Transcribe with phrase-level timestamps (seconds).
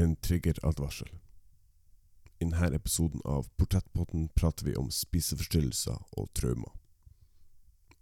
[0.00, 1.08] En triggeradvarsel.
[2.38, 6.72] I denne episoden av Portrettpotten prater vi om spiseforstyrrelser og traumer.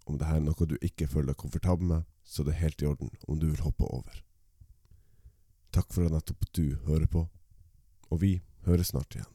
[0.06, 2.87] Om dette er noe du ikke føler deg komfortabel med, så det er helt i
[2.92, 4.22] orden om du vil hoppe over.
[5.74, 7.24] Takk for at nettopp du hører på,
[8.15, 8.33] og vi
[8.69, 9.35] høres snart igjen.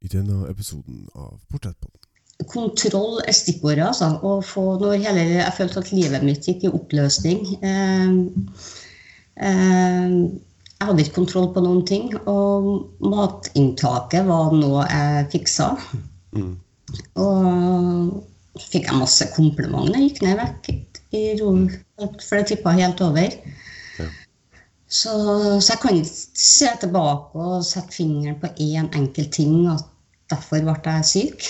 [0.00, 2.07] I denne episoden av Portrettpodden
[2.46, 3.86] Kontroll er stikkordet.
[3.88, 4.12] Altså.
[4.22, 7.42] Å få når hele, jeg følte at livet mitt gikk i oppløsning.
[7.66, 8.14] Eh,
[9.48, 10.14] eh,
[10.78, 12.12] jeg hadde ikke kontroll på noen ting.
[12.30, 12.70] Og
[13.02, 15.72] matinntaket var noe jeg fiksa.
[16.38, 16.54] mm.
[17.20, 18.12] Og
[18.58, 19.98] så fikk jeg masse komplimenter.
[19.98, 20.70] Jeg gikk ned vekk
[21.18, 21.52] i ro,
[21.98, 23.34] for det tippa helt over.
[23.98, 24.08] Ja.
[24.88, 25.12] Så,
[25.60, 29.84] så jeg kan ikke se tilbake og sette fingeren på én enkelt ting at
[30.32, 31.48] derfor ble jeg syk.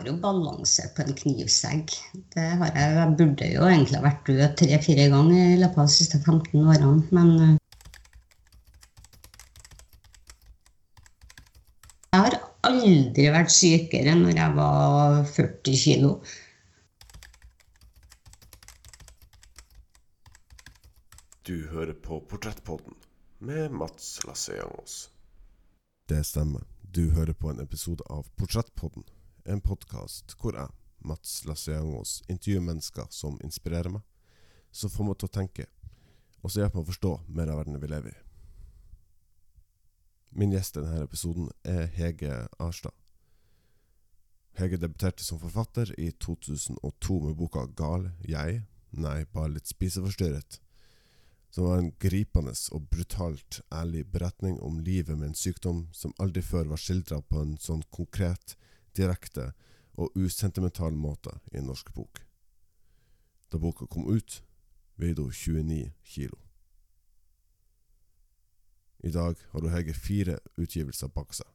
[0.00, 1.92] Har jo balansert på en knivsegg.
[2.32, 2.92] Det har jeg.
[2.96, 6.62] jeg burde jo egentlig ha vært død tre-fire ganger i løpet av de siste 15
[6.62, 7.56] årene, men eh,
[12.10, 16.14] Jeg har aldri vært sykere enn når jeg var 40 kilo.
[21.46, 22.96] Du hører på Portrettpodden
[23.38, 25.08] med Mats Lasseangos.
[26.10, 26.64] Det stemmer.
[26.82, 29.04] Du hører på en episode av Portrettpodden,
[29.44, 34.02] en podkast hvor jeg, Mats Lasseangos, intervjuer mennesker som inspirerer meg,
[34.70, 35.66] som får meg til å tenke,
[36.40, 38.18] og som hjelper meg å forstå mer av verden vi lever i.
[40.40, 42.94] Min gjest i denne episoden er Hege Arstad.
[44.60, 48.64] Hege debuterte som forfatter i 2002 med boka Gal jeg?
[48.90, 50.60] Nei, bare litt spiseforstyrret
[51.50, 56.42] som var en gripende og brutalt ærlig beretning om livet med en sykdom som aldri
[56.46, 58.54] før var skildra på en sånn konkret,
[58.96, 59.50] direkte
[60.00, 62.22] og usentimental måte i en norsk bok.
[63.50, 64.42] Da boka kom ut,
[65.00, 66.38] veide hun 29 kilo.
[69.02, 71.48] I dag har hun Hege fire utgivelser bak seg.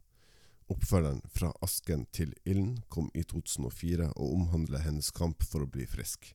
[0.72, 5.86] Oppfølgeren Fra asken til ilden kom i 2004 og omhandler hennes kamp for å bli
[5.86, 6.32] frisk.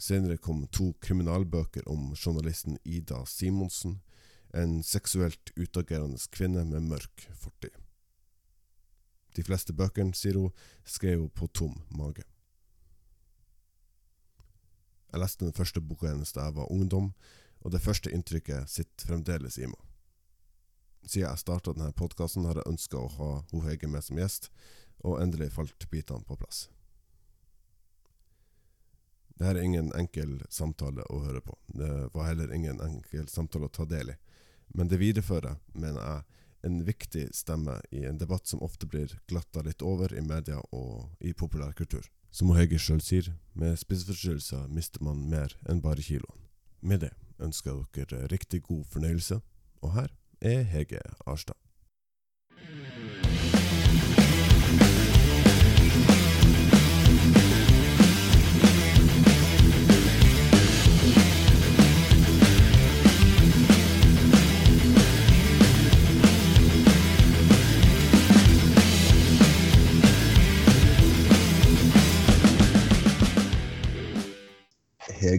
[0.00, 3.98] Senere kom to kriminalbøker om journalisten Ida Simonsen,
[4.54, 7.74] en seksuelt utagerende kvinne med mørk fortid.
[9.36, 10.54] De fleste bøkene, sier hun,
[10.84, 12.24] skrev hun på tom mage.
[15.10, 17.12] Jeg leste den første boka hennes da jeg var ungdom,
[17.60, 19.80] og det første inntrykket sitter fremdeles i meg.
[21.02, 24.50] Siden jeg starta denne podkasten, har jeg ønska å ha Ho Hege med som gjest,
[25.00, 26.68] og endelig falt bitene på plass.
[29.40, 31.54] Det her er ingen enkel samtale å høre på.
[31.72, 34.16] Det var heller ingen enkel samtale å ta del i.
[34.76, 39.62] Men det viderefører, mener jeg, en viktig stemme i en debatt som ofte blir glatta
[39.66, 42.04] litt over i media og i populærkultur.
[42.30, 46.46] Som Hege sjøl sier, med spiseforstyrrelser mister man mer enn bare kiloene.
[46.80, 49.40] Med det ønsker jeg dere riktig god fornøyelse,
[49.82, 51.58] og her er Hege Arstad.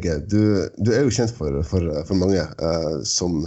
[0.01, 3.43] Hege, du, du, er jo kjent for, for, for mange uh, som,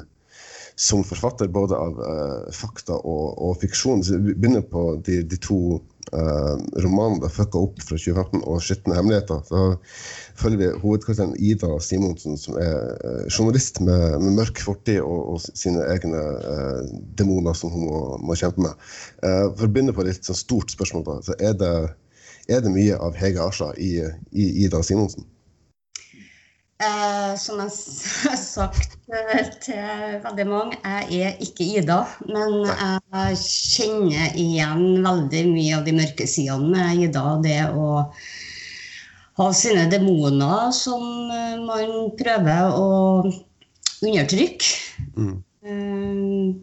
[0.78, 4.04] som, forfatter både av uh, fakta og, og, fiksjon.
[4.06, 5.81] Så vi begynner på de, de to
[6.14, 6.54] uh,
[6.84, 9.43] romanene da, 'Fucka opp' fra 2015 og 'Skitne hemmeligheter'.
[9.50, 9.64] Så
[10.38, 15.82] følger vi hovedkarakteren Ida Simonsen, som er journalist med, med, mørk fortid og, og sine
[15.91, 16.22] egne
[17.19, 18.88] demoner som hun må, må kjempe med.
[19.25, 21.76] For å begynne på et litt sånn stort spørsmål, da, så er det,
[22.47, 23.97] er det mye av Hege Asha i,
[24.31, 25.26] i Ida Simonsen?
[26.84, 28.97] Eh, som jeg har sagt
[29.65, 32.00] til veldig mange, jeg er ikke Ida.
[32.28, 37.25] Men jeg kjenner igjen veldig mye av de mørke sidene med Ida.
[37.44, 37.88] Det å
[39.38, 42.91] ha sine demoner som eh, man prøver å
[44.05, 44.70] undertrykke.
[45.19, 45.35] Mm.
[45.64, 46.55] Eh,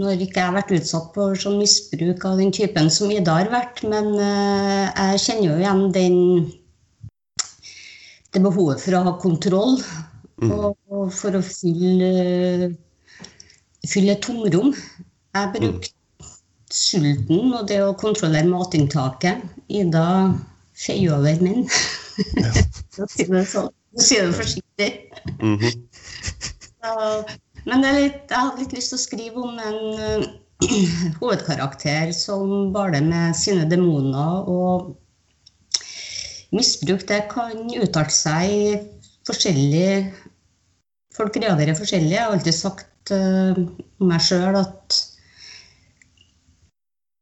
[0.00, 3.52] når ikke jeg har vært utsatt for sånn misbruk av den typen som Ida har
[3.52, 3.84] vært.
[3.86, 6.18] Men eh, jeg kjenner jo igjen den
[8.34, 9.80] det behovet for å ha kontroll.
[10.40, 10.52] Mm.
[10.54, 12.70] Og, og, for å fylle,
[13.88, 14.72] fylle et tomrom.
[15.36, 16.30] Jeg brukte mm.
[16.74, 19.44] sulten og det å kontrollere matinntaket.
[19.68, 20.06] Ida
[20.80, 21.66] feier over min.
[22.36, 22.50] Ja.
[22.90, 23.70] For å si det sånn.
[23.98, 24.90] Si det forsiktig.
[25.40, 25.78] Mm -hmm.
[26.80, 26.90] Så,
[27.64, 30.26] men litt, jeg hadde litt lyst til å skrive om en,
[31.20, 34.48] hovedkarakter som baler med sine demoner.
[34.48, 34.94] Og
[36.56, 38.64] misbruk det kan uttale seg i
[39.28, 39.92] forskjellig
[41.10, 42.12] Folk reagerer forskjellig.
[42.14, 43.56] Jeg har alltid sagt uh,
[43.98, 44.98] meg sjøl at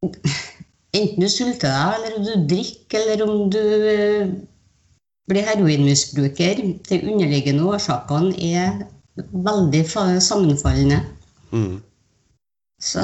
[0.04, 4.34] enten du sulter deg, eller om du drikker, eller om du uh,
[5.32, 8.84] blir heroinmisbruker, de underliggende årsakene er
[9.32, 11.00] veldig sammenfallende.
[11.50, 11.80] Mm.
[12.80, 13.02] Så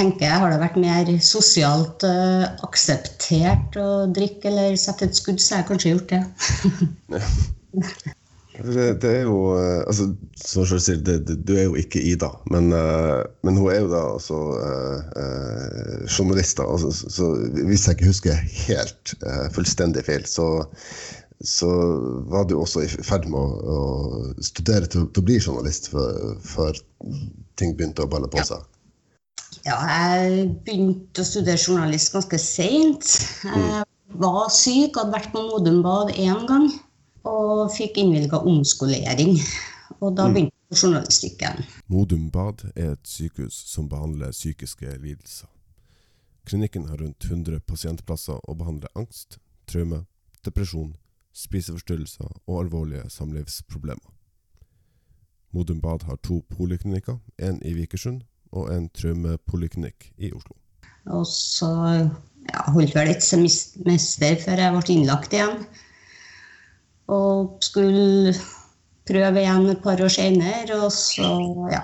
[0.00, 5.42] tenker jeg, har det vært mer sosialt uh, akseptert å drikke eller sette et skudd,
[5.42, 6.22] så har jeg kanskje gjort det.
[8.60, 10.10] det, det, er jo uh, altså,
[10.40, 13.82] Som du sier, det, det, du er jo ikke Ida, men, uh, men hun er
[13.82, 14.40] jo da altså
[16.08, 16.58] journalist.
[16.60, 17.32] Da, altså, så
[17.68, 19.16] hvis jeg ikke husker helt
[19.56, 20.52] fullstendig feil, så
[21.40, 21.70] så
[22.28, 26.76] var du også i ferd med å, å studere til, til, å bli journalist før
[27.56, 28.60] ting begynte å balle på seg?
[28.60, 28.79] Ja,
[29.64, 33.16] jeg begynte å studere journalist ganske seint.
[33.44, 33.84] Jeg
[34.20, 36.68] var syk, hadde vært på Modum Bad én gang
[37.28, 39.36] og fikk innvilga omskolering.
[40.00, 40.34] Og da mm.
[40.34, 41.64] begynte jeg på journalistikken.
[41.92, 45.50] Modum Bad er et sykehus som behandler psykiske lidelser.
[46.48, 49.38] Klinikken har rundt 100 pasientplasser og behandler angst,
[49.68, 50.04] traume,
[50.46, 50.94] depresjon,
[51.36, 54.16] spiseforstyrrelser og alvorlige samlivsproblemer.
[55.52, 58.22] Modum Bad har to poliklinikker, en i Vikersund
[58.56, 60.56] og en traumepoliklinikk i Oslo.
[61.10, 61.70] Og så
[62.50, 65.64] ja, holdt vel et semester før jeg ble innlagt igjen.
[67.10, 68.34] Og skulle
[69.10, 71.30] prøve igjen et par år senere, og så
[71.72, 71.82] ja,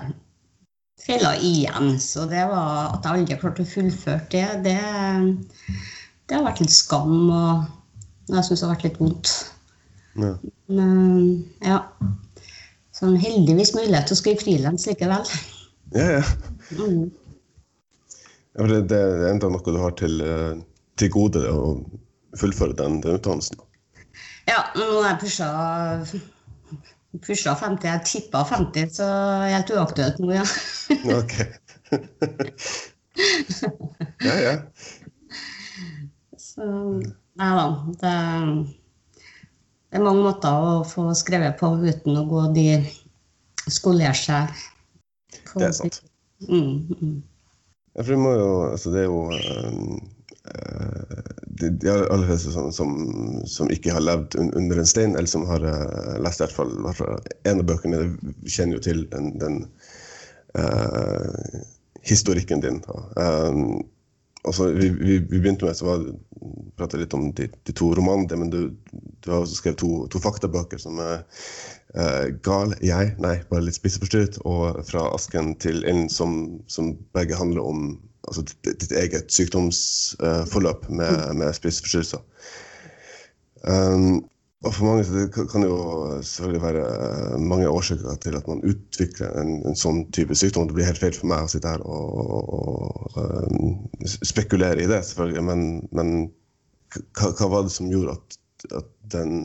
[1.03, 1.97] feila igjen.
[2.03, 4.77] Så det var at jeg aldri klarte å fullføre det, det,
[6.27, 7.17] det har vært litt skam.
[7.27, 7.67] og
[8.27, 9.33] jeg syns det har vært litt vondt.
[10.17, 10.33] Ja.
[10.67, 11.81] Men ja.
[12.97, 15.27] Så heldigvis mulighet til å skrive frilans likevel.
[15.95, 16.23] Ja, ja.
[16.75, 17.05] Mm.
[18.57, 20.57] ja det, det, er enda noe du har til, eh,
[20.99, 21.77] til gode å
[22.37, 23.61] fullføre den, den utdannelsen?
[24.47, 25.47] Ja, nå har jeg pusha,
[27.25, 27.87] pusha 50.
[27.87, 29.07] Jeg tippa 50, så
[29.47, 30.45] helt uaktuelt nå, ja.
[31.19, 31.35] ok.
[34.23, 34.55] ja, ja.
[36.39, 36.67] Så
[37.37, 37.65] Nei da.
[38.01, 38.13] Det,
[39.13, 42.67] det, er mange måter å få skrevet på uten å gå de
[43.69, 44.55] skolere seg.
[45.53, 46.01] Det er sant.
[46.45, 47.23] Mm, mm.
[47.97, 49.97] Ja, for det må jo Altså, det er jo uh,
[51.59, 52.91] de, de aller fleste som, som,
[53.49, 56.75] som, ikke har levd under en stein, eller som har uh, lest i hvert fall,
[56.85, 58.03] hvert en av bøkene,
[58.45, 59.59] kjenner jo til den, den
[60.57, 61.63] uh,
[62.05, 62.81] historikken din.
[63.17, 63.81] Um,
[64.43, 66.05] altså, vi, vi, vi, begynte med var
[66.77, 68.61] prate litt om de, de to romanene, men du,
[68.93, 71.25] du, har også skrevet to, to faktabøker som er
[71.95, 77.35] uh, 'Gal jeg', nei, bare litt spiseforstyrret, og 'Fra asken til ilden', som, som, begge
[77.39, 82.23] handler om altså, ditt, ditt eget sykdomsforløp uh, med, med spiseforstyrrelser.
[83.67, 84.25] Um,
[84.65, 85.75] og for mange det kan jo
[86.25, 90.65] selvfølgelig være eh, mange årsaker til at man utvikler en, en sånn type sykdom.
[90.67, 94.89] Det blir helt feil for meg å sitte her og, og, og um, spekulere i
[94.89, 95.43] det, selvfølgelig.
[95.45, 95.61] Men,
[95.93, 96.11] men
[96.95, 98.39] hva, hva, var det som gjorde at,
[98.81, 99.37] at den,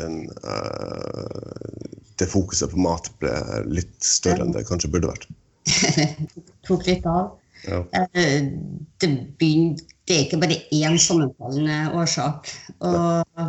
[0.00, 3.32] den uh, det fokuset på mat ble
[3.68, 5.26] litt større enn det kanskje burde vært?
[6.66, 7.34] Tok litt av.
[7.66, 7.82] Ja.
[8.14, 9.08] Det,
[9.40, 12.50] begynte, det, er ikke bare én sammenfallende årsak.
[12.86, 13.42] Og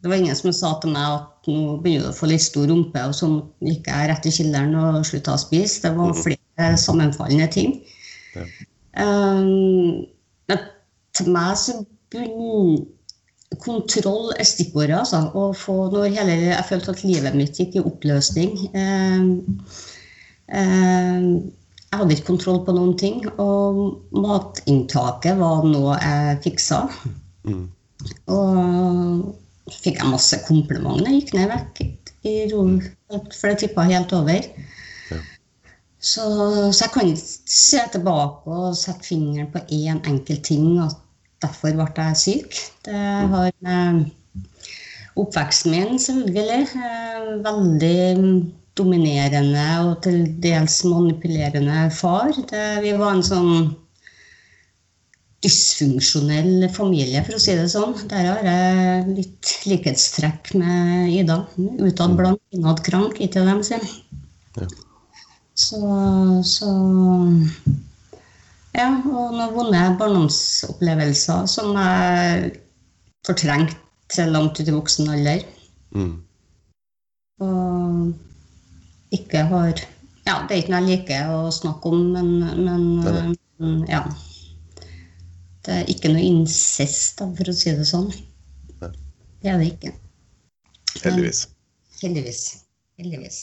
[0.00, 2.68] det var ingen som sa til meg at nå begynner du å få litt stor
[2.70, 3.28] rumpe, og så
[3.64, 5.82] gikk jeg rett i kilderen og slutta å spise.
[5.84, 6.20] Det var mm.
[6.24, 7.76] flere sammenfallende ting.
[8.34, 8.46] Ja.
[9.00, 10.06] Um,
[10.50, 10.64] men
[11.16, 11.80] til meg så
[12.12, 12.86] bunn
[13.58, 14.94] Kontroll er stikkordet.
[15.00, 18.54] Altså, å få når hele, jeg følte at livet mitt gikk i oppløsning.
[18.70, 19.24] Eh,
[20.60, 21.26] eh,
[21.90, 23.24] jeg hadde ikke kontroll på noen ting.
[23.42, 23.82] Og
[24.14, 26.84] matinntaket var noe jeg fiksa.
[27.48, 27.66] Mm.
[28.30, 31.82] Og fikk jeg masse komplimenter jeg gikk ned vekk
[32.30, 32.64] i ro,
[33.10, 34.46] for det tippa helt over.
[35.10, 35.20] Ja.
[36.00, 36.24] Så,
[36.72, 40.98] så, jeg kan ikke se tilbake og sette fingeren på én en enkelt ting at
[41.42, 42.62] derfor ble jeg syk.
[42.86, 43.34] Det mm.
[43.34, 44.00] har med
[45.20, 46.62] oppveksten min, selvfølgelig.
[46.86, 48.00] Eh, veldig
[48.78, 52.32] dominerende og til dels manipulerende far.
[52.50, 53.54] Det, vi var en sånn
[55.40, 57.94] dysfunksjonell familie, for å si det sånn.
[58.12, 61.40] Der har jeg litt likhetstrekk med Ida.
[61.80, 63.84] Utad blank, innad krank, ikke dem, sier
[64.58, 64.68] ja.
[65.60, 65.80] Så,
[66.48, 66.70] så
[68.80, 72.52] Ja, og noen vonde barndomsopplevelser som jeg
[73.28, 75.42] fortrengte langt ut i voksen alder.
[75.92, 76.14] Mm.
[77.44, 79.82] Og ikke har
[80.30, 82.32] ja, det er ikke noe jeg liker å snakke om, men,
[82.64, 83.36] men det nei.
[83.66, 84.02] eh, ja.
[85.66, 88.08] Det er ikke noe incest, da, for å si det sånn.
[88.80, 88.92] Nei.
[89.42, 89.94] Det er det ikke.
[91.02, 91.42] Heldigvis.
[92.00, 92.44] Heldigvis.
[93.00, 93.40] Heldigvis.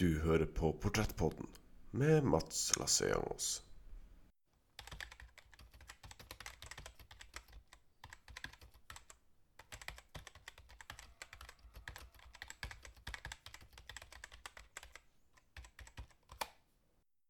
[0.00, 1.50] Du hører på Portrettpodden
[1.92, 3.62] med Mats Lasseangos.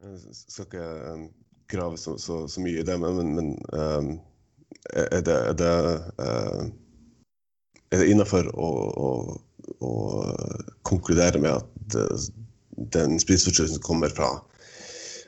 [0.03, 1.25] Jeg skal ikke eh,
[1.71, 4.13] grave så, så, så mye i det, men, men, eh,
[4.93, 5.75] er det, er det,
[6.19, 6.65] uh,
[7.95, 8.71] det innafor å,
[9.07, 9.11] å,
[9.87, 9.93] å
[10.83, 11.97] konkludere med at
[12.93, 14.33] den spiseforstyrrelsen kommer fra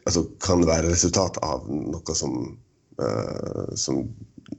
[0.04, 2.36] altså kan være resultat av noe som,
[3.00, 4.04] uh, som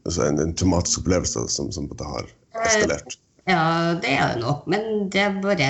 [0.03, 2.29] altså en, en traumatisk opplevelse som, som har
[2.65, 3.19] eskalert?
[3.45, 5.69] Ja, det er det nok, men det er bare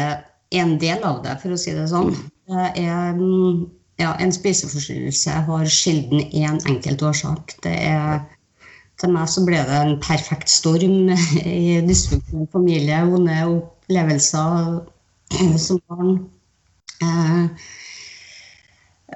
[0.56, 2.14] en del av det, for å si det sånn.
[2.48, 3.66] Det er, mm,
[4.00, 7.58] ja, en spiseforstyrrelse har sjelden én enkelt årsak.
[7.66, 8.22] Det er,
[9.02, 11.12] til meg så ble det en perfekt storm
[11.44, 14.80] i dysfunksjonell familie, vonde opplevelser
[15.66, 16.22] som barn.
[17.04, 17.74] Eh, eh,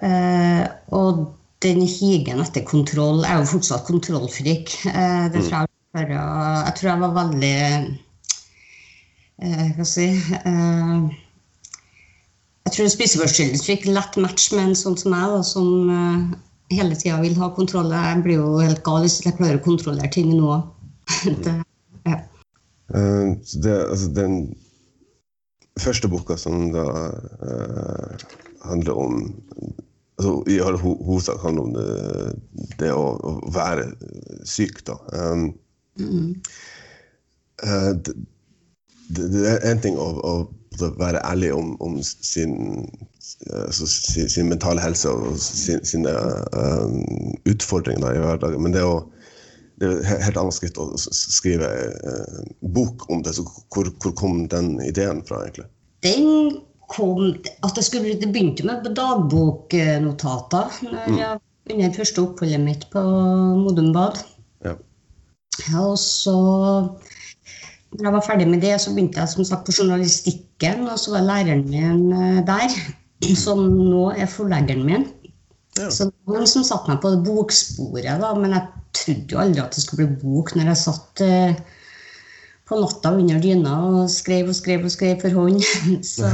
[0.01, 1.25] og
[1.63, 4.75] den higen etter kontroll Jeg er jo fortsatt kontrollfrik.
[4.87, 6.19] Eh, det tror jeg, bare,
[6.67, 7.55] jeg tror jeg var veldig
[9.43, 11.09] eh, Hva skal jeg si eh,
[12.67, 16.23] Jeg tror spiseforstyrrelse fikk lett match med en sånn som meg, da, som eh,
[16.77, 17.91] hele tida vil ha kontroll.
[17.91, 20.53] Jeg blir jo helt gal hvis jeg klarer å kontrollere ting nå.
[20.59, 21.65] òg.
[22.89, 24.39] Eh, altså den
[25.79, 26.85] første boka som da
[27.39, 28.23] uh,
[28.65, 29.19] handler om
[30.19, 31.87] altså I all hovedsak handler om det,
[32.81, 33.89] det å, å være
[34.47, 34.99] syk, da.
[35.15, 35.49] Um,
[35.99, 36.29] Mm.
[37.65, 38.13] uh, det,
[39.11, 40.35] det, det er én ting å, å
[40.79, 42.85] være ærlig om, om sin,
[43.49, 46.13] eh, altså sin, sin mentale helse og sin, sine
[46.55, 46.85] eh,
[47.51, 49.01] utfordringer i hverdagen, men det å
[49.79, 52.39] det er et helt annet skritt å skrive eh,
[52.75, 53.31] bok om det.
[53.37, 55.69] Så hvor, hvor kom den ideen fra, egentlig?
[56.03, 56.57] Den
[56.89, 63.01] kom at det, skulle, det begynte med dagboknotater når jeg, under første oppholdet mitt på
[63.61, 64.23] Modum Bad.
[64.65, 64.73] Ja.
[65.67, 66.35] Ja, og så
[67.89, 70.85] når jeg var ferdig med det, så begynte jeg som sagt på journalistikken.
[70.89, 72.75] Og så var læreren min eh, der,
[73.37, 75.07] som nå er forleggeren min.
[75.79, 75.89] Ja.
[75.89, 78.31] Så det var han som satte meg på det boksporet, da.
[78.37, 78.67] Men jeg
[78.99, 81.61] trodde jo aldri at det skulle bli bok når jeg satt eh,
[82.69, 85.61] på natta under dyna og skrev og skrev og skrev for hånd.
[86.13, 86.29] Så,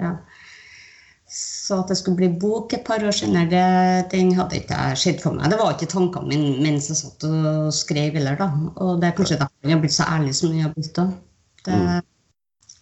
[0.00, 0.16] ja.
[1.34, 5.00] Så at det skulle bli bok et par år senere, det, den hadde ikke jeg
[5.00, 5.48] sett for meg.
[5.50, 8.50] Det var ikke tankene mine mens jeg satt og skrev heller, da.
[8.84, 10.92] Og det er kanskje derfor den har blitt så ærlig som den har blitt.
[10.98, 11.08] da.
[11.64, 11.78] Det,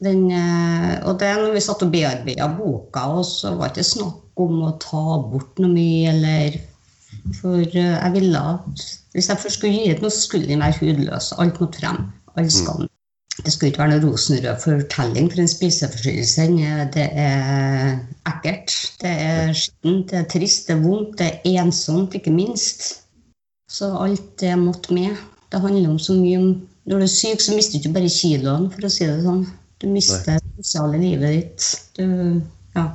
[0.03, 3.93] den, eh, og det når vi satt og bearbeida boka, og så var det ikke
[3.95, 6.61] snakk om å ta bort noe mye, eller
[7.39, 8.41] For eh, jeg ville
[9.13, 11.33] hvis jeg først skulle gi ut noe, skulle den være hudløs.
[11.39, 12.07] Alt måtte frem.
[12.41, 12.87] All skam.
[13.41, 16.45] Det skulle ikke være noe rosenrød fortelling for en spiseforstyrrelse.
[16.93, 17.95] Det er
[18.29, 22.85] ekkelt, det er skittent, det er trist, det er vondt, det er ensomt, ikke minst.
[23.73, 25.17] Så alt det måtte med.
[25.53, 26.53] Det handler om så mye om
[26.85, 29.45] Når du er syk, så mister du ikke bare kiloene, for å si det sånn.
[29.79, 31.67] Du mister det sosiale livet ditt.
[31.95, 32.07] Du,
[32.75, 32.89] ja.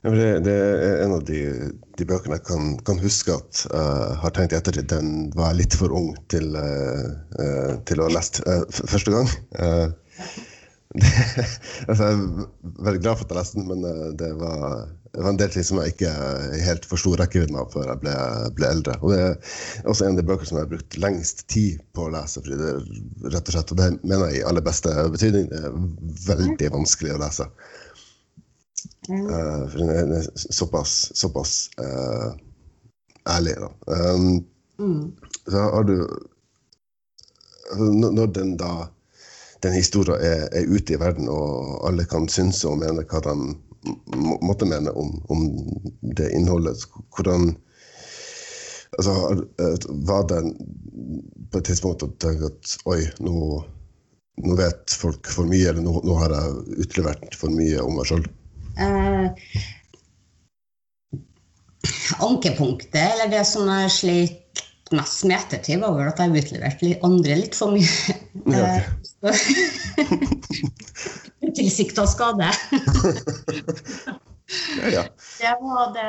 [0.00, 1.42] Ja, det, det er en av de,
[2.00, 5.62] de bøkene jeg kan, kan huske at jeg har tenkt i ettertid den var jeg
[5.62, 8.42] litt for ung til, eh, til å ha lest
[8.80, 9.28] første gang.
[10.90, 11.06] Det,
[11.86, 12.46] altså, jeg er
[12.82, 15.66] veldig glad for at jeg leste den, men det var, det var en del ting
[15.68, 16.10] som jeg ikke
[16.66, 18.14] helt forsto rekkevidden av før jeg ble,
[18.58, 18.96] ble eldre.
[18.98, 22.08] Og det er også en av de bøker som jeg har brukt lengst tid på
[22.08, 22.42] å lese.
[22.42, 22.72] fordi det
[23.36, 25.78] rett og slett, og det mener jeg i aller beste betydning, det er
[26.26, 27.46] veldig vanskelig å lese.
[29.10, 32.32] Eh, for hun er, såpass, såpass uh,
[33.28, 33.70] ærlig, da.
[34.14, 34.46] Um,
[34.80, 35.12] Mm.
[35.44, 35.96] så har du
[37.76, 38.88] når- den da
[39.62, 43.34] den historien er, er ute i verden, og alle kan synse og mene hva de
[44.16, 45.44] må, måtte mene om, om
[46.16, 46.80] det innholdet,
[47.16, 47.56] hvordan
[48.98, 49.76] altså, eh,
[50.08, 50.40] Var det
[51.52, 53.62] på et tidspunkt at du tenker at oi, nå,
[54.44, 58.08] nå vet folk for mye, eller nå, nå har jeg utlevert for mye om meg
[58.08, 58.24] sjøl?
[58.78, 59.30] Eh,
[62.20, 67.38] ankepunktet, eller det som jeg slet mest med ettertid, var vel at jeg utleverte andre
[67.42, 68.16] litt for mye.
[68.50, 68.80] Ja,
[69.22, 69.44] okay.
[71.50, 72.50] Utilsikta skade.
[74.80, 75.04] Ja, ja.
[75.40, 76.08] Det var det,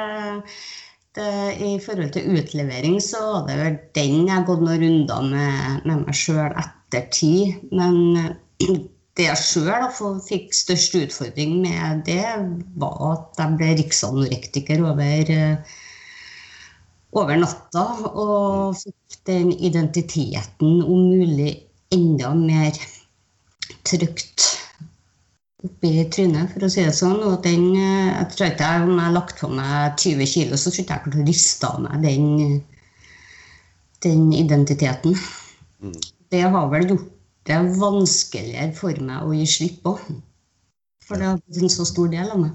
[1.18, 1.28] det
[1.62, 5.86] I forhold til utlevering så var det vel den jeg har gått noen runder med,
[5.86, 7.62] med meg sjøl etter tid.
[7.72, 8.82] Men eh,
[9.20, 9.88] det jeg sjøl
[10.24, 12.24] fikk størst utfordring med, det
[12.80, 15.76] var at jeg ble riksanorektiker over, eh,
[17.20, 17.86] over natta.
[18.08, 21.58] Og fikk den identiteten om mulig
[21.92, 22.80] enda mer
[23.88, 24.48] trygt
[25.62, 27.20] oppi trynet, for å si det sånn.
[27.28, 30.56] Og den, eh, jeg tror ikke jeg, om jeg har lagt på meg 20 kilo,
[30.56, 32.64] så tror ikke jeg klarte å riste av meg den,
[34.08, 35.20] den identiteten.
[35.84, 36.00] Mm.
[36.32, 39.96] Det har vel gjort det er vanskeligere for meg å gi slipp på.
[41.08, 42.52] For det har blitt en så stor del av meg.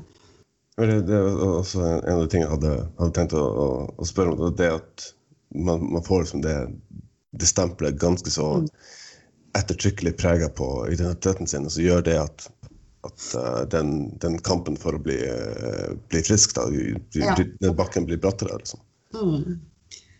[0.77, 3.67] Det, det er også en av de tingene jeg hadde, hadde tenkt å, å,
[3.97, 4.55] å, spørre om.
[4.57, 5.07] Det at
[5.57, 6.57] man, man får liksom det,
[7.41, 8.67] det stempelet ganske så mm.
[9.59, 12.47] ettertrykkelig prega på identiteten sin, og så gjør det at,
[13.09, 16.69] at uh, den, den, kampen for å bli, uh, bli frisk, da,
[17.17, 17.35] ja.
[17.41, 18.61] den bakken blir brattere.
[18.61, 18.85] Liksom.
[19.17, 19.57] Mm.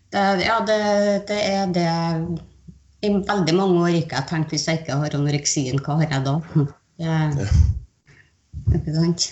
[0.09, 0.81] Det, ja, det,
[1.29, 1.89] det er det
[3.05, 6.25] i veldig mange år ikke jeg tenkt hvis jeg ikke har anoreksien, hva har jeg
[6.25, 6.35] da?
[6.97, 7.47] Jeg,
[8.73, 9.27] ikke sant?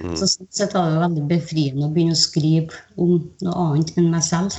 [0.00, 0.14] Mm.
[0.16, 4.08] Så sånn sett var det veldig befriende å begynne å skrive om noe annet enn
[4.12, 4.56] meg selv.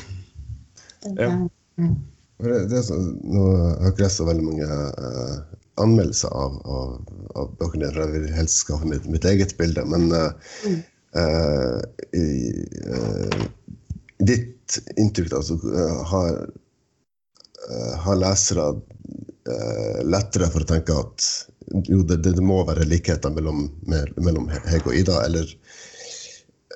[1.02, 1.88] Det, ja.
[2.46, 5.36] det, det så, nå har jeg ikke lest så veldig mange uh,
[5.82, 6.96] anmeldelser av, av,
[7.42, 9.88] av bøkene jeg vil helst skaffe mitt, mitt eget bilde.
[9.90, 10.30] Men uh,
[10.70, 10.80] mm.
[11.18, 11.82] uh,
[12.14, 12.26] i
[14.22, 15.58] ditt inntrykk da, så
[16.14, 16.44] har
[18.02, 18.64] har lesere
[19.50, 21.30] uh, lettere for å tenke at
[21.88, 25.48] jo, det, det må være likheter mellom, mellom Hege og Ida, eller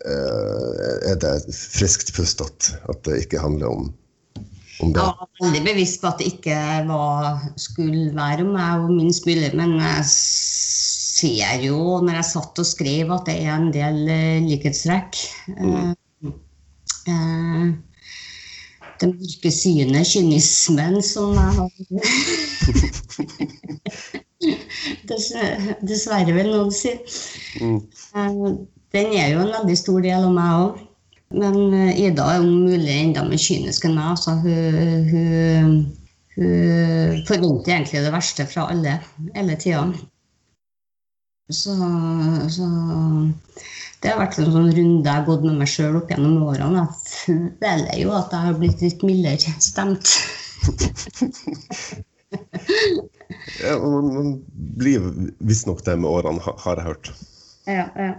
[0.05, 3.89] uh, er det friskt pust at, at, det ikke handler om,
[4.79, 5.01] om det?
[5.01, 9.27] Jeg var veldig bevisst på at det ikke var, skulle være om meg og minst
[9.27, 14.01] mulig, men jeg ser jo når jeg satt og skrev at det er en del
[14.47, 15.19] likhetstrekk.
[15.59, 15.93] Mm.
[17.05, 17.75] Uh,
[19.01, 21.69] det mørke synet, kynismen, som jeg har
[25.85, 26.91] Dessverre, vil noen si.
[27.61, 27.79] Mm.
[28.15, 28.31] Eh,
[28.95, 30.71] den er jo en veldig stor del av meg òg.
[31.35, 34.07] Men eh, Ida er om mulig enda mer kynisk enn meg.
[34.13, 35.71] Altså, hun, hun,
[36.37, 38.93] hun, forventer egentlig det verste fra alle
[39.35, 39.83] hele tida.
[41.53, 41.73] Så,
[42.49, 42.65] så
[44.05, 46.83] det har vært en sånn runde jeg har gått med meg sjøl opp gjennom årene.
[47.25, 50.11] Jeg føler jo at jeg har blitt litt mildere stemt.
[53.63, 54.27] ja, man, man
[54.77, 55.01] blir
[55.41, 57.09] visstnok det med årene, har jeg hørt.
[57.65, 58.13] Ja, ja.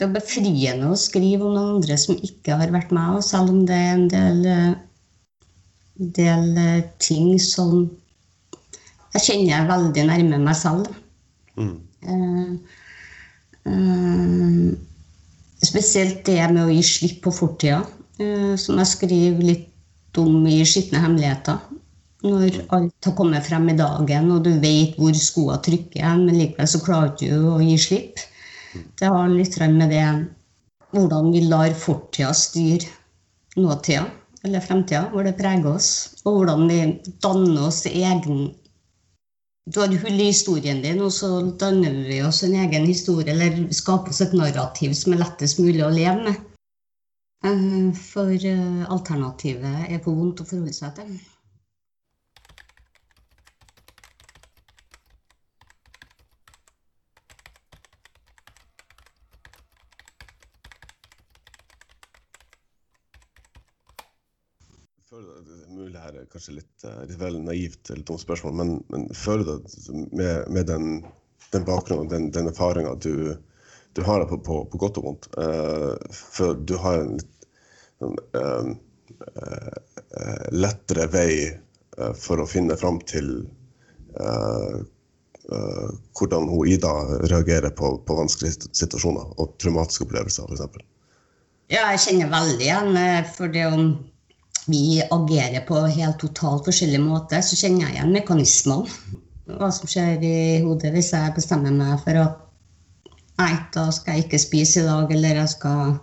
[0.00, 3.60] Det er befriende å skrive om noen andre som ikke har vært med, selv om
[3.68, 4.38] det er en del,
[6.18, 6.44] del
[6.98, 7.86] ting som
[9.14, 10.90] jeg kjenner veldig nærme meg selv.
[11.60, 11.78] Mm.
[12.10, 12.79] Eh,
[15.60, 17.82] spesielt det med å gi slipp på fortida,
[18.20, 21.60] uh, som jeg skriver litt om i 'Skitne hemmeligheter'.
[22.20, 26.68] Når alt har kommet frem i dagen, og du vet hvor skoa trykker, men likevel
[26.68, 28.20] så klarer du ikke å gi slipp.
[29.00, 30.04] Det har litt med det
[30.92, 32.90] hvordan vi lar fortida styre
[33.56, 34.04] nåtida
[34.44, 35.90] eller fremtida, hvor det preger oss.
[36.24, 36.80] Og hvordan vi
[37.22, 38.50] danner oss egen
[39.66, 41.28] du har hull i historien din, og så
[41.60, 45.84] danner vi oss en egen historie, eller skaper oss et narrativ som er lettest mulig
[45.84, 46.46] å leve med.
[47.44, 51.12] Eh, for eh, alternativet er for vondt å forholde seg til.
[66.00, 69.44] Mulig her er kanskje litt, eh, litt vel naivt eller dumt spørsmål, men, men føler
[69.44, 71.04] du at med, med den,
[71.52, 73.36] den bakgrunnen, den, den erfaringa du,
[73.94, 77.48] du, har på, på, på, godt og vondt uh, For du har en litt
[78.36, 78.70] uh,
[79.36, 81.32] uh, lettere vei
[82.16, 83.42] for å finne fram til
[86.16, 86.92] hvordan hun Ida
[87.28, 90.86] reagerer på, på vanskelige situasjoner og traumatiske opplevelser, f.eks.
[91.74, 92.96] Ja, jeg kjenner veldig igjen
[93.34, 93.84] for det om
[94.68, 99.16] vi agerer på helt totalt forskjellig måte, så kjenner jeg igjen mekanismene.
[99.50, 102.38] Hva som skjer i hodet hvis jeg bestemmer meg for at
[103.40, 105.96] nei, da skal jeg ikke spise i dag, eller jeg skal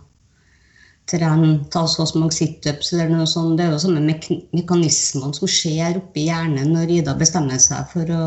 [1.08, 3.56] trene, ta så mange situps eller noe sånt.
[3.60, 8.12] Det er jo samme mek mekanismene som skjer oppi hjernen når Ida bestemmer seg for
[8.12, 8.24] å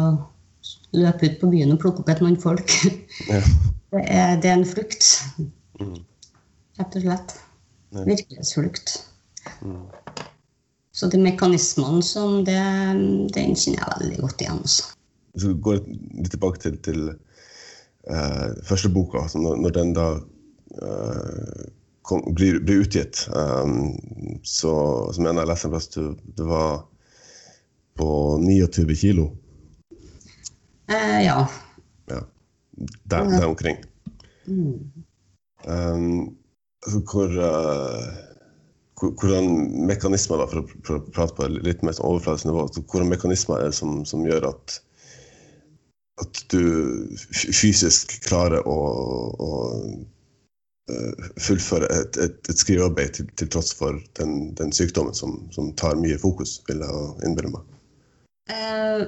[0.97, 2.79] løpe ut på byen og plukke opp et mannfolk.
[3.29, 3.43] Ja.
[3.90, 5.03] Det, er, det er en flukt.
[5.81, 5.97] Mm.
[6.79, 7.33] Rett og slett.
[7.90, 8.93] Virkelighetsflukt.
[9.66, 9.81] Mm.
[11.01, 12.61] Så de mekanismene som det,
[13.33, 14.59] den kjenner jeg veldig godt igjen.
[14.67, 14.91] Også.
[15.33, 17.07] Hvis vi går litt tilbake til, til
[18.11, 21.65] uh, første boka, altså når, når, den da uh,
[22.05, 23.97] kom, blir, blir, utgitt, um,
[24.45, 24.75] så,
[25.09, 26.03] så mener jeg leste en plass du,
[26.37, 26.83] du var
[27.97, 28.13] på
[28.45, 29.31] 29 kilo.
[30.93, 31.39] Uh, ja.
[32.13, 32.25] ja,
[33.09, 33.81] der, der omkring.
[34.45, 34.77] Mm.
[35.65, 36.37] Um,
[36.85, 38.30] altså, hvor, uh,
[39.01, 39.49] hvordan
[39.89, 43.71] mekanismer, da, for, å, prate på litt mer sånn overfladisk nivå, altså, hvordan mekanismer er
[43.71, 44.77] det som, som gjør at,
[46.21, 46.63] at du
[47.33, 48.79] fysisk klarer å,
[49.41, 49.51] å
[50.93, 55.73] uh, fullføre et, et, et skrivearbeid til, til tross for den, den sykdommen som, som
[55.81, 57.77] tar mye fokus, vil jeg innbille meg.
[58.51, 59.07] Uh,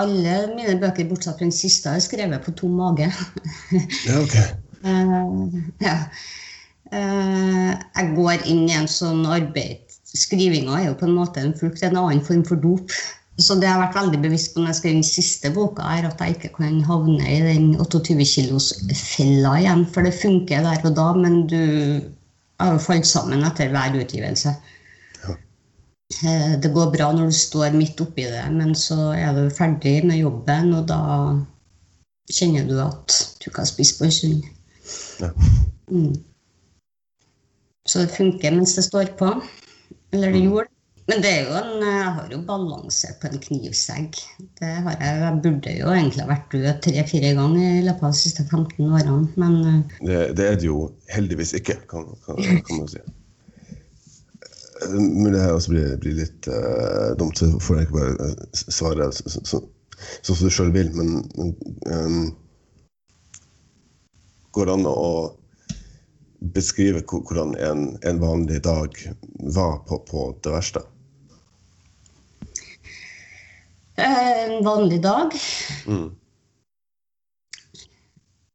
[0.00, 3.10] alle mine bøker, bortsett fra den siste, er skrevet på tom mage.
[4.06, 4.36] Ja, ok.
[4.80, 5.58] Uh,
[5.88, 5.98] ja.
[6.90, 11.52] Eh, jeg går inn i en sånn arbeid Skrivinga er jo på en måte en
[11.54, 12.90] flukt, en annen form for dop.
[13.40, 16.08] Så det jeg har vært veldig bevisst på når jeg skrev den siste boka, er
[16.08, 19.84] at jeg ikke kan havne i den 28 kilos-fella igjen.
[19.94, 21.60] For det funker der og da, men du
[22.60, 24.56] har jo falt sammen etter hver utgivelse.
[25.22, 25.36] Ja.
[26.26, 30.00] Eh, Det går bra når du står midt oppi det, men så er du ferdig
[30.10, 31.00] med jobben, og da
[32.34, 34.50] kjenner du at du ikke har spist på en stund.
[35.22, 35.30] Ja.
[35.88, 36.18] Mm.
[37.90, 39.32] Så det funker mens det står på.
[40.14, 40.70] Eller det gjorde.
[41.10, 44.18] Men det er jo en, jeg har jo balanse på en knivsegg.
[44.60, 48.20] Det har jeg, jeg burde jo egentlig vært død tre-fire ganger i løpet av de
[48.20, 52.78] siste 15 årene, men eh, Det, det er det jo heldigvis ikke, kan, kan, kan
[52.78, 53.02] man si.
[53.02, 58.30] Eh, Men det her også blir, blir litt uh, dumt, så får jeg ikke bare
[58.70, 59.66] svare så- så- så-
[60.22, 60.94] sånn som du sjøl vil.
[60.94, 61.50] Men, men
[61.90, 62.22] ehm,
[64.54, 65.10] går det an å
[66.40, 68.94] beskrive hvor- hvordan en, en vanlig dag
[69.54, 70.80] var på, på det verste?
[73.96, 75.32] eh, en vanlig dag
[75.86, 76.10] Mm.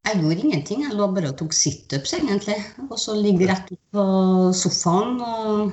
[0.06, 0.82] Jeg gjorde ingenting.
[0.86, 2.60] Jeg lå bare og tok situps, egentlig.
[2.92, 4.04] Og så ligge rett ut på
[4.54, 5.72] sofaen og,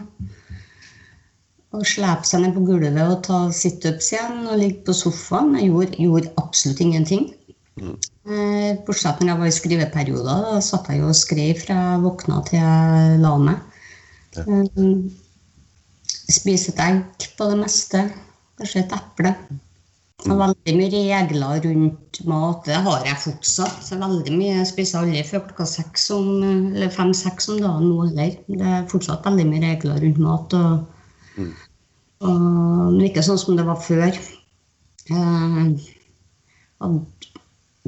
[1.76, 5.52] og slepe seg ned på gulvet og ta situps igjen og ligge på sofaen.
[5.60, 7.26] Jeg gjorde, gjorde absolutt ingenting.
[7.82, 10.46] Eh, Bortsett når jeg var i skriveperioder.
[10.48, 13.82] Da satt jeg jo og skrev fra jeg våkna til jeg la meg.
[14.36, 14.46] Ja.
[14.46, 14.94] Eh,
[16.32, 18.06] Spise et egg på det meste.
[18.60, 19.32] Kanskje et eple.
[20.22, 22.60] Er veldig mye regler rundt mat.
[22.68, 23.80] Det har jeg fortsatt.
[23.82, 26.28] Så veldig mye Jeg spiser aldri før klokka seks om,
[26.70, 28.36] eller fem-seks om dagen nå heller.
[28.46, 30.54] Det er fortsatt veldig mye regler rundt mat.
[30.60, 31.42] Og,
[32.22, 32.46] og,
[32.94, 34.20] men ikke sånn som det var før.
[36.86, 37.21] Og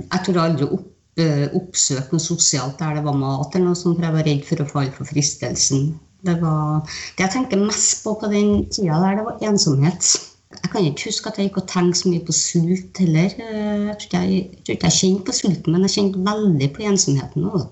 [0.00, 0.86] jeg tror aldri opp,
[1.22, 4.44] eh, oppsøke noe sosialt der det var mat, eller noe sånt, for jeg var redd
[4.48, 5.94] for å falle for fristelsen.
[6.24, 6.80] Det, var,
[7.18, 10.08] det jeg tenker mest på på den tida der, det var ensomhet.
[10.54, 13.32] Jeg kan ikke huske at jeg gikk og tenkte så mye på sult heller.
[13.42, 16.86] Eh, Jeg tror ikke jeg, jeg, jeg kjente på sulten, men jeg kjente veldig på
[16.88, 17.48] ensomheten.
[17.50, 17.66] også.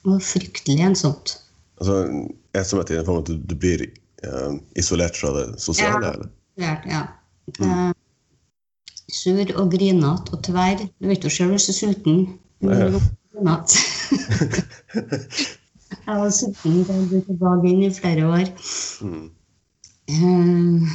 [0.00, 1.32] Det var fryktelig ensomt.
[1.80, 1.96] Altså,
[2.56, 6.00] ensomhet i den form at du, du blir eh, isolert fra det sosiale?
[6.06, 6.12] Ja.
[6.12, 6.30] eller?
[6.88, 7.02] Ja.
[7.60, 7.90] Eh,
[9.14, 10.84] sur og grinete og tverr.
[11.00, 12.20] Du vet jo sjøl du er sulten.
[12.62, 13.80] Grinete.
[16.10, 18.48] Jeg var sulten jeg ble tilbake inn i flere år.
[19.06, 19.26] Mm.
[20.10, 20.94] Eh,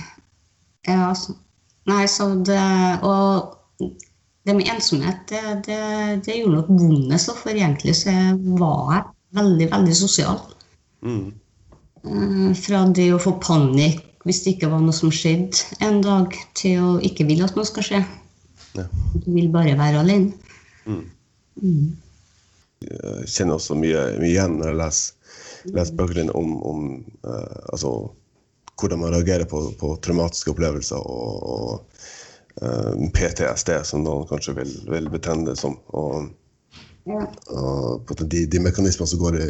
[0.88, 1.36] ja, så,
[1.88, 2.60] nei, så det
[3.08, 3.56] Og
[4.46, 5.80] det med ensomhet, det, det,
[6.26, 8.12] det gjorde nok vondest, For egentlig så
[8.60, 9.04] var jeg
[9.40, 10.42] veldig, veldig sosial.
[11.02, 11.32] Mm.
[12.06, 16.34] Eh, Fra det å få panikk hvis det ikke var noe som skjedde en dag,
[16.58, 18.02] til å ikke ville at noe skal skje.
[18.76, 18.88] Ja.
[19.22, 20.34] Du vil bare være alene.
[20.86, 21.04] Mm.
[21.62, 21.94] Mm.
[22.86, 25.36] Jeg kjenner også mye, mye igjen når jeg leser,
[25.78, 26.88] leser bøkene om, om
[27.26, 27.94] eh, altså,
[28.76, 34.74] hvordan man reagerer på, på traumatiske opplevelser og, og eh, PTSD, som noen kanskje vil,
[34.90, 35.78] vil betegne det som.
[35.94, 36.34] Og.
[37.06, 39.48] Og på de, de mekanismene som, går i,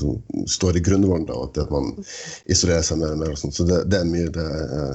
[0.00, 1.90] som står i grunnvollen, da, og at man
[2.50, 3.34] isolerer seg mer og mer.
[3.34, 3.56] Og sånt.
[3.56, 4.94] så det, det er mye det eh,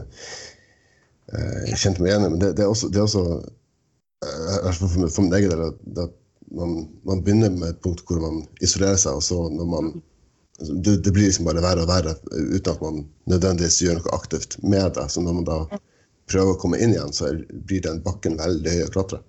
[1.33, 2.31] eh, jeg kjente meg igjen i.
[2.33, 5.53] Men det, det er også, det er også eh, hvert fall for, for min egen
[5.53, 6.17] del at, at
[6.57, 9.93] man, man begynner med et punkt hvor man isolerer seg, og så når man
[10.57, 14.17] altså, det, det blir liksom bare verre og verre uten at man nødvendigvis gjør noe
[14.17, 15.05] aktivt med det.
[15.13, 15.61] Så når man da
[16.27, 17.35] prøver å komme inn igjen, så
[17.69, 19.21] blir den bakken veldig høy å klatre.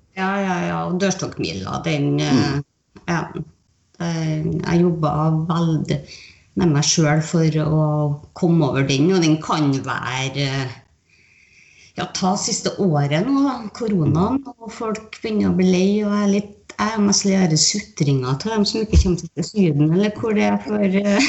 [0.49, 0.79] Ja, ja.
[0.89, 2.65] Og dørstokkmila, den mm.
[3.09, 3.21] Ja.
[4.01, 5.13] Eh, Jeg jobba
[5.49, 5.99] veldig
[6.59, 7.83] med meg sjøl for å
[8.39, 10.69] komme over den, og den kan være eh,
[11.99, 15.91] ja, ta siste året nå, da, koronaen, og folk begynner å bli lei.
[16.07, 19.19] og jeg er litt jeg er mest lei av sutringa til dem som ikke kommer
[19.19, 21.23] til Syden, eller hvor det er for eh,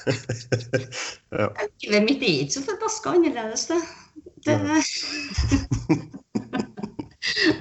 [1.30, 1.46] Ja.
[1.84, 3.80] Livet mitt er ikke så forbaska annerledes, det.
[4.46, 4.54] det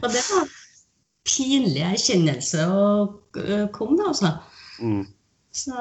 [0.01, 0.43] og det var
[1.29, 2.83] pinlig erkjennelse å
[3.37, 4.31] øh, komme, da, altså.
[4.81, 5.05] Mm.
[5.59, 5.75] Så,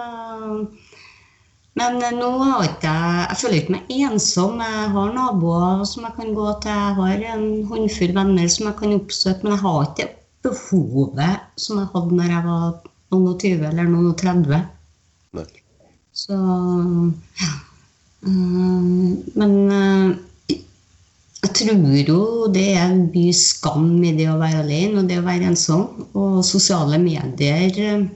[1.78, 4.62] Men eh, nå har ikke jeg Jeg føler ikke meg ensom.
[4.64, 6.72] Jeg har naboer som jeg kan gå til.
[6.72, 10.08] Jeg har en håndfull venner som jeg kan oppsøke, men jeg har ikke
[10.48, 12.66] behovet som jeg hadde når jeg var
[13.12, 14.60] noen og tyve eller noen og 30.
[15.38, 15.48] Nei.
[16.18, 16.38] Så
[17.42, 17.52] ja.
[18.26, 20.16] Eh, Men eh,
[21.38, 25.20] jeg tror jo det er en by skam i det å være alene og det
[25.20, 26.08] å være ensom.
[26.18, 28.06] Og sosiale medier eh,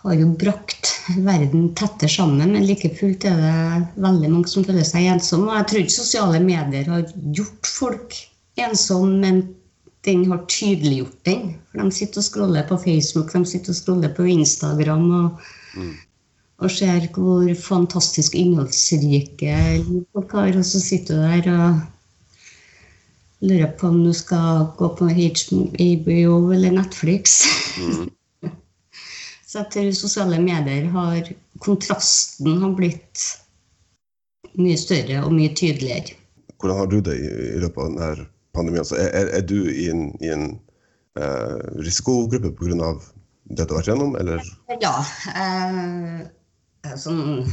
[0.00, 4.86] har jo brakt verden tettere sammen, men like fullt er det veldig mange som føler
[4.88, 5.50] seg ensomme.
[5.50, 7.04] Og jeg tror ikke sosiale medier har
[7.36, 8.16] gjort folk
[8.60, 9.42] ensomme, men
[10.08, 11.46] den har tydeliggjort den.
[11.68, 15.50] For de sitter og scroller på Facebook, de sitter og scroller på Instagram og,
[16.64, 19.56] og ser hvor fantastisk innholdsrike
[20.16, 20.54] folk har.
[20.56, 21.88] Og så sitter du der og
[23.40, 27.40] lurer på om du skal gå på HBO eller Netflix.
[29.50, 31.26] Så jeg tror sosiale medier har
[31.60, 33.24] Kontrasten har blitt
[34.60, 36.14] mye større og mye tydeligere.
[36.60, 38.84] Hvordan har du det i, i løpet av denne pandemien?
[38.84, 40.44] Altså, er, er- du i en, i en
[41.18, 42.92] eh, risikogruppe pga.
[43.50, 44.44] det du har vært gjennom, eller?
[44.82, 44.94] Ja.
[45.34, 46.20] Eh,
[46.86, 47.50] eh, sånn,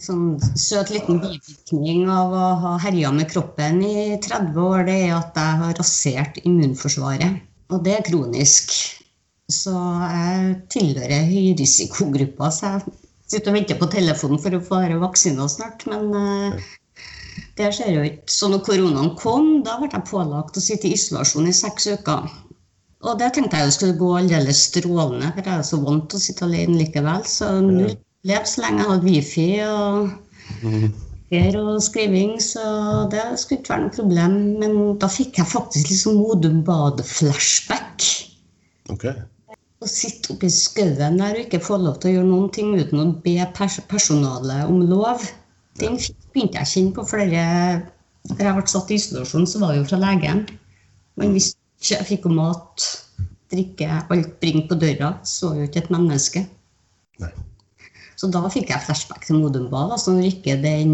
[0.00, 5.14] sånn søt liten bivirkning av å ha herja med kroppen i 30 år, det er
[5.18, 7.42] at jeg har rasert immunforsvaret.
[7.72, 8.72] Og det er kronisk.
[9.52, 12.94] Så jeg tilhører høyrisikogruppa, så jeg
[13.34, 15.84] sitter og venter på telefonen for å få vaksina snart.
[15.90, 16.70] Men eh,
[17.60, 18.32] det skjer jo ikke.
[18.32, 22.32] Så når koronaen kom, da ble jeg pålagt å sitte i isolasjon i seks uker.
[23.02, 26.20] Og det tenkte jeg jo skulle gå aldeles strålende, for jeg er så vant til
[26.20, 27.26] å sitte alene likevel.
[27.28, 30.10] Så null problem så lenge jeg hadde wifi og
[31.32, 32.62] her og skriving, så
[33.10, 34.34] det skulle ikke være noe problem.
[34.60, 38.06] Men da fikk jeg faktisk liksom Modum Bad-flashback.
[38.92, 39.08] Ok.
[39.82, 42.74] Å sitte oppe i skauen der og ikke få lov til å gjøre noen ting
[42.78, 45.24] uten å be pers personalet om lov.
[45.80, 47.42] Den begynte jeg å kjenne på flere
[48.28, 50.44] Da jeg ble satt i isolasjon, så var det jo fra legen.
[51.18, 52.84] Men hvis ikke jeg fikk mat,
[53.50, 56.44] drikke, alt bringe på døra, så var jo ikke et menneske.
[57.18, 57.32] Nei.
[58.22, 60.92] Så da fikk jeg flashback til Modum Bad, altså når ikke den,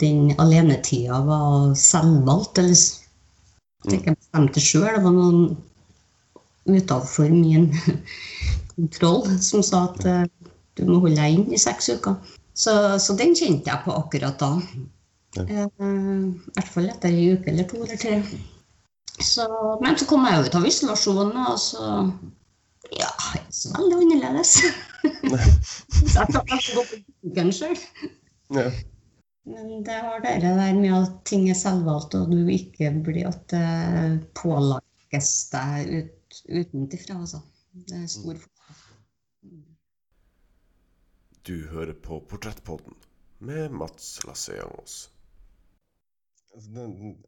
[0.00, 2.58] den alenetida var selvvalgt.
[2.58, 2.74] Eller
[3.84, 4.88] at jeg ikke bestemte sjøl.
[4.96, 5.44] Det var noen
[6.66, 7.68] utenfor min
[8.74, 10.24] kontroll som sa at eh,
[10.74, 12.16] du må holde deg inn i seks uker.
[12.58, 14.50] Så, så den kjente jeg på akkurat da.
[15.38, 15.68] Ja.
[15.68, 18.18] Eh, I hvert fall etter ei uke eller to eller tre.
[19.22, 19.46] Så,
[19.78, 21.86] men så kom jeg jo ut av isolasjonen, og så
[22.98, 24.58] Ja, ikke så veldig annerledes.
[25.04, 27.78] så jeg gå på butikken sjøl.
[28.54, 28.66] Ja.
[29.44, 33.42] Men det har dere der med at ting er selvvalgt, og du ikke blir at
[33.52, 37.18] det pålegges deg ut, utenfra.
[37.20, 37.42] Altså.
[37.74, 39.60] Det er stor forskjell.
[41.44, 42.96] Du hører på Portrettpodden
[43.44, 45.10] med Mats Lasseangos.
[46.54, 47.18] Altså, den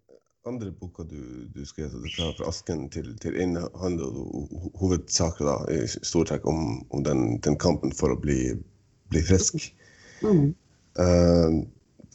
[0.47, 1.21] andre boka du,
[1.55, 4.27] du skrev, du tar fra asken til, til inn, handler jo
[4.63, 6.61] ho- hovedsakelig da, i store trekk om,
[6.95, 8.55] om den, den kampen for å bli,
[9.13, 9.69] bli frisk.
[10.23, 10.53] Mm.
[10.97, 11.63] Uh,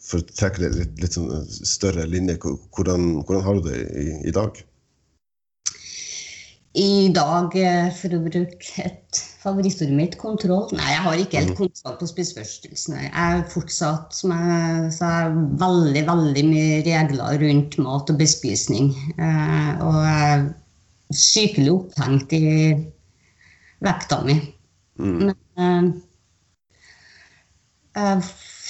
[0.01, 4.07] for å trekke det litt, litt sånn større linje, hvordan, hvordan har du det i,
[4.31, 4.57] i dag?
[6.81, 11.57] I dag, eh, for å bruke et favorittordet mitt, kontroll Nei, jeg har ikke helt
[11.57, 12.99] kontroll på spiseforstyrrelsene.
[13.07, 15.09] Jeg er fortsatt, som jeg sa,
[15.63, 18.91] veldig, veldig mye regler rundt mat og bespisning.
[19.17, 20.45] Eh, og jeg er
[21.11, 22.43] sykelig opphengt i
[23.81, 24.37] vekta mi.
[25.01, 25.91] Men eh,
[27.91, 28.21] jeg har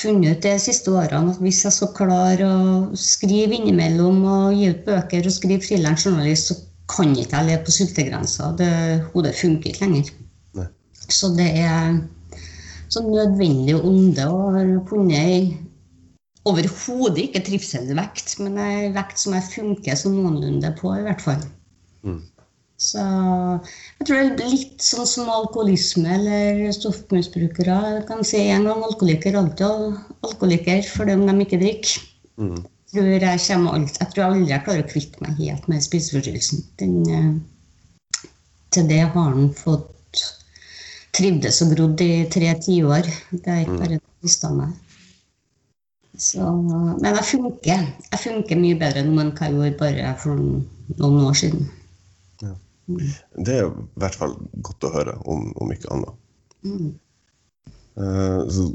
[0.02, 4.72] funnet ut de siste årene at hvis jeg skal klare å skrive innimellom og gi
[4.72, 6.58] ut bøker og skrive frilansjournalist, så
[6.92, 8.50] kan ikke jeg leve på sultegrensa.
[8.58, 10.10] Det- Hodet funker ikke lenger.
[11.12, 12.00] Så det er
[12.92, 15.60] så nødvendig onde å funnet
[16.50, 21.44] overhodet ikke trivselvekt, men ei vekt som jeg funker som noenlunde på, i hvert fall.
[22.02, 22.22] Mm.
[22.82, 27.78] Så jeg tror det er litt sånn som alkoholisme eller stoffmisbrukere.
[27.98, 29.68] Jeg kan si en gang alkoholiker, alltid
[30.26, 32.08] alkoholiker, for om de ikke drikker.
[32.42, 32.58] Mm.
[32.92, 36.66] Jeg tror jeg, alt, jeg tror aldri jeg klarer å kvitte meg helt med spiseforstyrrelsen.
[36.82, 38.26] Den, eh,
[38.74, 39.92] til det har han fått
[41.16, 43.10] trivdes og grodd i tre tiår.
[43.32, 44.72] Det er ikke bare det mista meg.
[46.22, 46.44] Så,
[47.02, 47.86] men jeg funker.
[48.12, 51.70] Jeg funker mye bedre nå enn hva jeg gjorde bare for noen år siden.
[52.92, 54.34] Det er i hvert fall
[54.66, 56.18] godt å høre, om, om ikke annet.
[56.68, 56.90] Mm.
[57.96, 58.66] Uh, så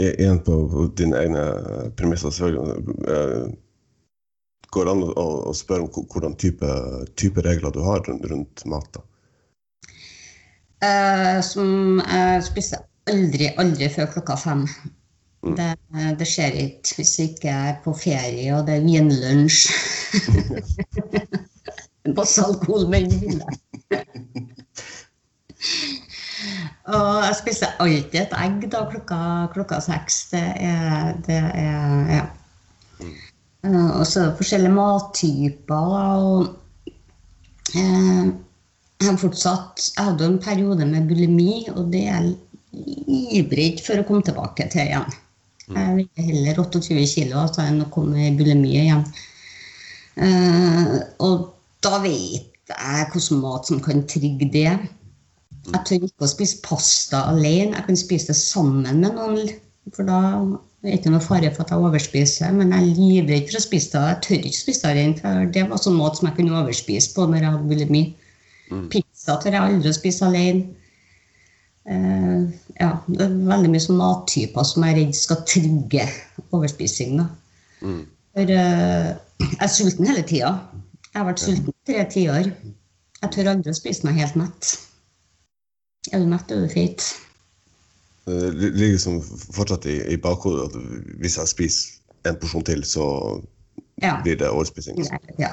[0.00, 1.42] igjen på, på dine egne
[1.98, 2.94] premisser, selvfølgelig.
[3.10, 3.48] eh,
[4.72, 6.70] går det an å, å spørre om hvor- hvordan type,
[7.18, 8.88] type regler du har rundt, rundt mat?
[8.96, 9.02] da?
[10.84, 14.66] Eh, som jeg spiser aldri, aldri før klokka fem.
[15.56, 15.68] Det,
[16.18, 19.68] det skjer ikke hvis jeg ikke er på ferie og det er vinlunsj.
[22.16, 23.46] Masse alkohol med bilene.
[26.86, 29.20] Og jeg spiser alltid et egg da klokka,
[29.54, 30.18] klokka seks.
[30.34, 32.26] Det er, det er Ja.
[33.64, 35.74] Eh, Og så er det forskjellige mattyper.
[35.74, 36.56] og
[37.74, 38.26] eh,
[39.02, 42.36] jeg fortsatt Jeg hadde en periode med bulimi, og det er jeg
[43.42, 45.14] ivrig for å komme tilbake til igjen.
[45.66, 49.02] Jeg veier heller 28 kilo enn å komme i bulimi igjen.
[50.16, 50.92] Eh,
[51.24, 51.48] og
[51.84, 54.70] da vet jeg hvilken mat som kan trigge det.
[55.66, 57.74] Jeg tør ikke å spise pasta alene.
[57.74, 59.50] Jeg kan spise det sammen med noen.
[59.94, 60.46] For da er
[60.86, 62.54] det ikke noe fare for at jeg overspiser.
[62.54, 64.04] Men jeg er livredd for å spise det.
[64.12, 65.18] Jeg tør ikke spise det alene.
[65.22, 68.04] For det var sånn mat som jeg kunne overspise på når jeg hadde bulimi.
[68.90, 70.66] Pizza tør jeg aldri å spise alene.
[71.86, 72.48] Uh,
[72.80, 76.06] ja, det er veldig mye sånn mattyper som jeg er redd skal trigge
[76.50, 77.20] overspising.
[77.20, 77.28] Da.
[78.34, 79.12] For uh,
[79.44, 80.56] jeg er sulten hele tida.
[81.12, 82.50] Jeg har vært sulten i tre tiår.
[83.22, 84.74] Jeg tør aldri å spise meg helt mett.
[86.12, 87.06] Er du mett, er du feit.
[88.26, 89.20] Det ligger liksom
[89.54, 93.06] fortsatt i, i bakhodet at hvis jeg spiser en porsjon til, så
[94.02, 94.18] Ja.
[94.22, 94.98] blir det overspising.
[94.98, 95.18] Ja.
[95.38, 95.50] ja.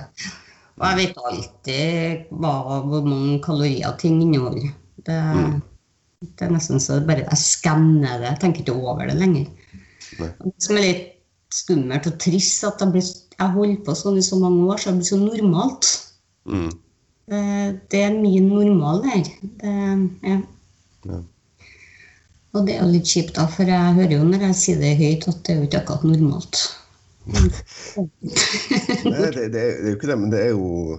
[0.80, 2.54] Og jeg vet alltid hva,
[2.88, 4.72] hvor mange kalorier ting inneholder.
[5.06, 5.18] Det,
[6.24, 8.32] det er nesten så det bare jeg skanner det.
[8.32, 9.50] Jeg tenker ikke over det lenger.
[10.20, 10.30] Nei.
[10.42, 11.12] Det som er litt
[11.54, 14.90] skummelt og trist, at jeg, blir, jeg holder på sånn i så mange år, så
[14.90, 15.92] det blir så normalt.
[16.50, 16.72] Mm.
[17.30, 17.44] Det,
[17.94, 19.30] det er min normal her.
[19.62, 19.76] Det,
[20.26, 20.40] ja.
[21.10, 21.20] Ja.
[22.54, 24.96] Og det er jo litt kjipt, da, for jeg hører jo når jeg sier det
[25.00, 26.64] høyt, at det er jo ikke akkurat normalt.
[27.26, 27.48] Nei,
[29.32, 30.98] det, det, er, det jo ikke det, men det er jo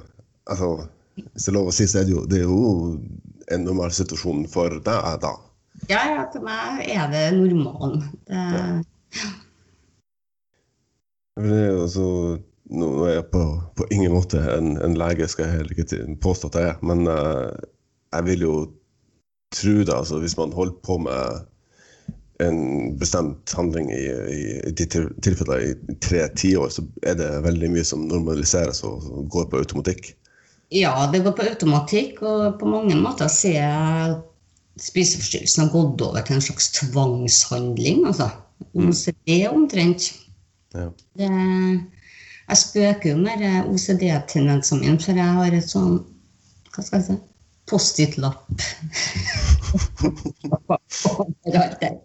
[0.49, 0.71] altså,
[1.19, 2.61] Hvis det er lov å si, så er det jo, det er jo
[3.53, 4.83] en normal situasjon for deg
[5.23, 5.33] da.
[5.91, 8.03] Ja, ja, for meg er det normalen.
[8.29, 8.81] Det, Ja.
[11.45, 12.07] det er jo så,
[12.73, 13.43] nå nå er jeg på,
[13.77, 17.01] på ingen måte en, en lege, skal jeg heller ikke påstå at jeg er, men
[17.11, 17.51] uh,
[18.15, 18.55] jeg vil jo
[19.55, 21.23] tro det, altså hvis man holder på med
[22.43, 27.87] en bestemt handling i, i, i tilfeller i tre tiår, så er det veldig mye
[27.87, 30.15] som normaliseres og går på automatikk.
[30.75, 34.17] ja, det går på automatikk, og på mange måter ser jeg
[34.83, 38.07] spiseforstyrrelsen har gått over til en slags tvangshandling.
[38.07, 38.31] altså.
[38.75, 40.15] OCD omtrent.
[40.75, 40.89] Ja.
[41.19, 41.29] Det,
[42.49, 46.01] jeg spøker jo med OCD-tendensene mine, for jeg har et sånn
[46.75, 47.17] Hva skal jeg si?
[47.71, 48.51] Post-it-lapp.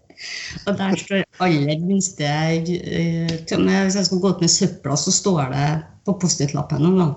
[0.66, 5.52] Og der står aller minste eh, Hvis jeg skal gå ut med søpla, så står
[5.54, 5.66] det
[6.04, 7.14] på Post-it-lappen noen gang.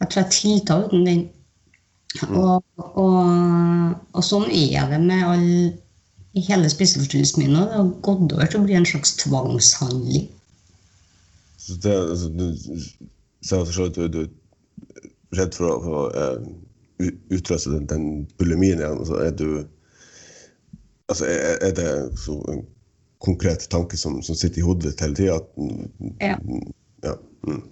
[0.00, 1.24] Jeg tror jeg tiltar uten den.
[2.28, 5.48] Og, og, og sånn er det med all,
[6.34, 7.56] i hele spiseforstyrrelsen min.
[7.56, 10.28] Det har gått over til å bli en slags tvangshandling.
[11.64, 12.44] Så det, altså, du
[13.86, 18.04] at du, er redd for å, for å eh, utløse den, den
[18.38, 19.00] bulimien igjen.
[19.08, 19.64] så er du
[21.08, 21.90] altså, er, er det
[22.20, 22.64] så en
[23.24, 25.38] konkret tanke som, som sitter i hodet hele tida?
[26.20, 26.36] Ja.
[27.04, 27.14] Ja.
[27.46, 27.62] Mm.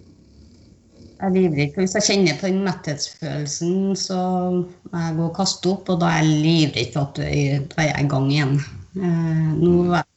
[1.23, 1.83] Jeg er ikke.
[1.83, 4.19] Hvis jeg kjenner på den metthetsfølelsen, så
[4.91, 7.87] må jeg gå og kaste opp, og da er jeg livredd for at da er
[7.87, 8.57] jeg i gang igjen.
[8.97, 10.09] Eh, nå var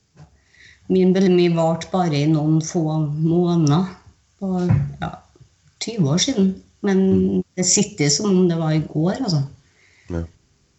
[0.86, 3.88] Min bulimi varte bare i noen få måneder.
[4.38, 4.68] For
[5.02, 5.08] ja,
[5.82, 6.52] 20 år siden.
[6.86, 7.00] Men
[7.58, 9.40] det sitter som om det var i går, altså.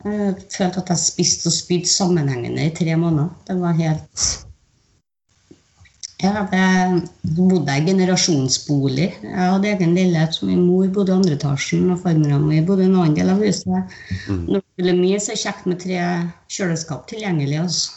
[0.08, 3.32] Jeg følte at jeg spiste og spydde sammenhengende i tre måneder.
[3.48, 4.28] Det var helt
[6.17, 9.10] Ja, det bodde jeg i generasjonsbolig.
[9.22, 12.88] Jeg hadde egen leilighet, så min mor bodde i andre etasjen, og farmora mi bodde
[12.88, 13.93] i en annen del av huset.
[14.26, 16.00] Når det gjelder mye, så er det kjekt med tre
[16.56, 17.60] kjøleskap tilgjengelig.
[17.62, 17.91] Altså.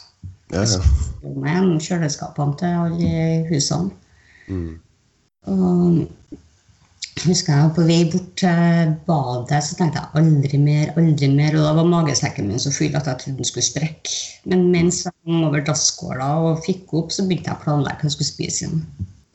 [0.53, 1.31] Ja, ja.
[1.47, 3.89] Med kjøleskapene til alle husene.
[4.51, 4.71] Mm.
[5.49, 6.37] Og
[7.19, 11.57] husker jeg var på vei bort til badet, så tenkte jeg aldri mer, aldri mer.
[11.57, 14.15] Og da var magesekken min så full at jeg trodde den skulle sprekke.
[14.51, 18.09] Men mens jeg hang over dasskåla og fikk opp, så begynte jeg å planlegge hva
[18.09, 18.83] jeg skulle spise igjen.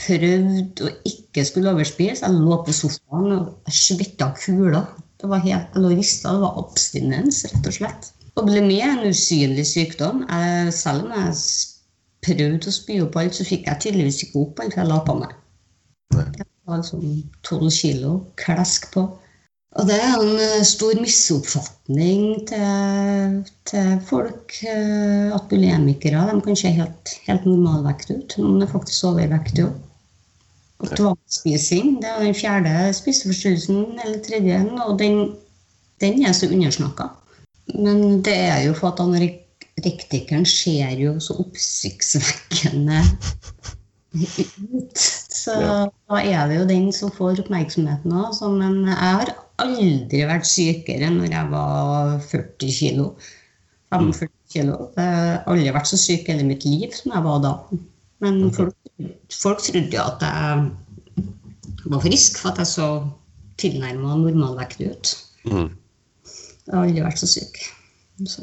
[0.02, 2.24] Prøvde å ikke skulle overspise.
[2.24, 4.82] Jeg lå på sofaen og svetta kuler.
[5.20, 6.34] Det var helt, jeg lå og rista.
[6.34, 8.10] Det var abstinens, rett og slett.
[8.36, 10.26] Bulimi er en usynlig sykdom.
[10.28, 11.38] Jeg, selv om jeg
[12.26, 15.16] prøvde å spy opp alt, så fikk jeg tydeligvis ikke opp alt jeg la på
[15.22, 15.32] meg.
[16.12, 19.06] Det var sånn tolv kilo klesk på.
[19.76, 26.56] Og det er en eh, stor misoppfatning til, til folk eh, at bulimikere de kan
[26.56, 28.38] se helt, helt normalvekt ut.
[28.40, 29.82] Noen er faktisk overvektige òg.
[30.84, 35.30] Og tvangsspising det er den fjerde spiseforstyrrelsen, eller tredje, og den,
[36.04, 37.08] den er så undersnakka.
[37.72, 39.44] Men det er jo for at anorektikeren
[39.84, 43.02] rektikeren ser jo så oppsiktsvekkende
[44.24, 44.96] ut.
[45.36, 45.88] Så Ja.
[46.08, 48.38] da er det jo den som får oppmerksomheten òg.
[48.58, 53.14] Men jeg har aldri vært sykere når jeg var 40 kilo.
[53.92, 54.90] 45 kilo.
[54.96, 57.52] Jeg har aldri vært så syk i hele mitt liv som jeg var da.
[58.20, 58.74] Men folk,
[59.30, 60.70] folk trodde jo at jeg
[61.86, 62.88] var frisk, for at jeg så
[63.60, 65.12] tilnærma normalvekt ut.
[65.46, 65.70] Mm.
[66.66, 67.60] Jeg har aldri vært så syk.
[68.26, 68.42] Så.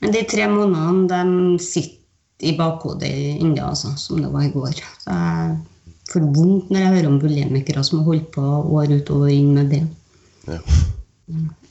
[0.00, 1.99] Men de tre månedene de sitter
[2.40, 3.10] i bakhodet
[3.40, 4.78] ennå, altså, som det var i går.
[5.04, 5.56] Så jeg
[6.12, 8.44] får vondt når jeg hører om bulimikere som har holdt på
[8.80, 9.82] år ut og år inn med det.
[10.48, 10.60] Ja.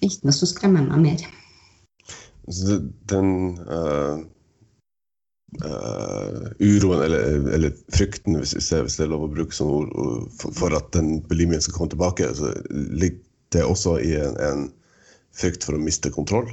[0.06, 1.26] Ikke noe som skremmer meg mer.
[2.50, 2.80] Så
[3.12, 3.32] den
[3.68, 4.22] uh,
[5.66, 9.92] uh, uroen, eller, eller frykten, hvis, hvis det- hvis det er lov å bruke sånne
[9.92, 13.20] ord, for, for at den bulimien skal komme tilbake, så ligger
[13.54, 14.66] det også i en, en
[15.36, 16.50] frykt for å miste kontroll?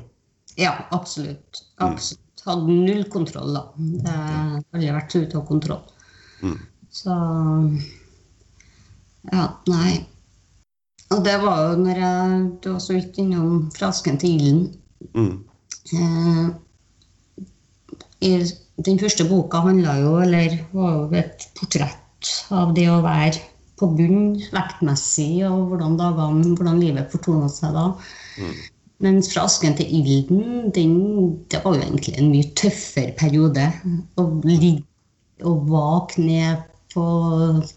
[0.56, 1.62] Ja, absolutt.
[1.84, 2.22] absolutt.
[2.46, 3.62] Hadde null kontroll, da.
[3.76, 5.82] Det har aldri vært ute av kontroll.
[6.42, 6.58] Mm.
[6.94, 7.16] Så
[9.32, 10.06] Ja, nei.
[11.14, 14.62] Og det var jo når jeg Du var så vidt innom frasken til ilden.
[15.14, 15.34] Mm.
[18.26, 18.46] Eh,
[18.86, 23.42] den første boka handla jo, eller var jo et portrett av det å være
[23.76, 27.86] på bunn vektmessig, og hvordan dagene, hvordan livet fortona seg da.
[29.04, 30.94] Mens fra asken til ilden, den,
[31.52, 33.66] det var jo egentlig en mye tøffere periode.
[34.16, 34.80] Å ligge
[35.44, 37.04] og vake ned på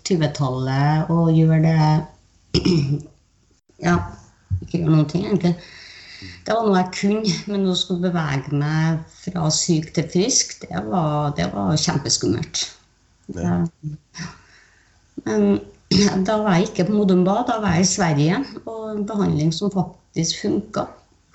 [0.07, 2.59] 20-tallet og gjøre det
[3.87, 3.97] Ja,
[4.63, 5.53] ikke gjøre noen ting, egentlig.
[6.19, 10.81] Det var noe jeg kunne, men å skulle bevege meg fra syk til frisk, det
[10.87, 12.63] var, det var kjempeskummelt.
[13.35, 13.59] Ja.
[15.27, 15.59] Men
[16.27, 18.41] da var jeg ikke på Modum Bad, da var jeg i Sverige.
[18.65, 20.87] Og en behandling som faktisk funka.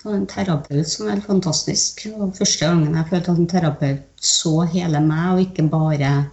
[0.05, 2.03] Det var en terapeut som var helt fantastisk.
[2.13, 6.29] Og første gangen jeg følte at en terapeut så hele meg, og ikke bare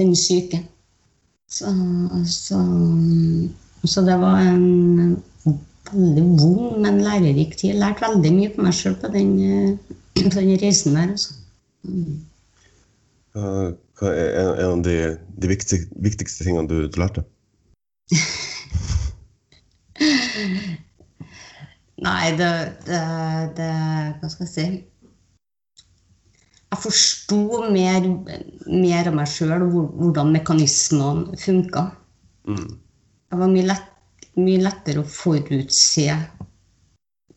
[0.00, 0.58] den syke.
[1.46, 1.70] Så,
[2.26, 2.58] så,
[3.84, 5.22] så det var en
[5.92, 7.68] veldig vond, men lærerik tid.
[7.68, 9.38] Jeg lærte veldig mye på meg sjøl på på den
[10.64, 11.14] reisen der.
[11.14, 11.30] Altså.
[11.86, 12.26] Mm.
[13.38, 14.98] Hva er en, en av de,
[15.38, 17.22] de viktigste, viktigste tingene du, du lærte?
[22.00, 22.50] Nei, det,
[22.86, 23.00] det,
[23.58, 23.70] det
[24.20, 24.66] Hva skal jeg si?
[26.70, 27.40] Jeg forsto
[27.74, 28.06] mer,
[28.70, 31.88] mer av meg sjøl hvordan mekanismene funka.
[32.46, 32.68] Mm.
[33.30, 33.88] Det var mye, lett,
[34.38, 36.14] mye lettere å forutse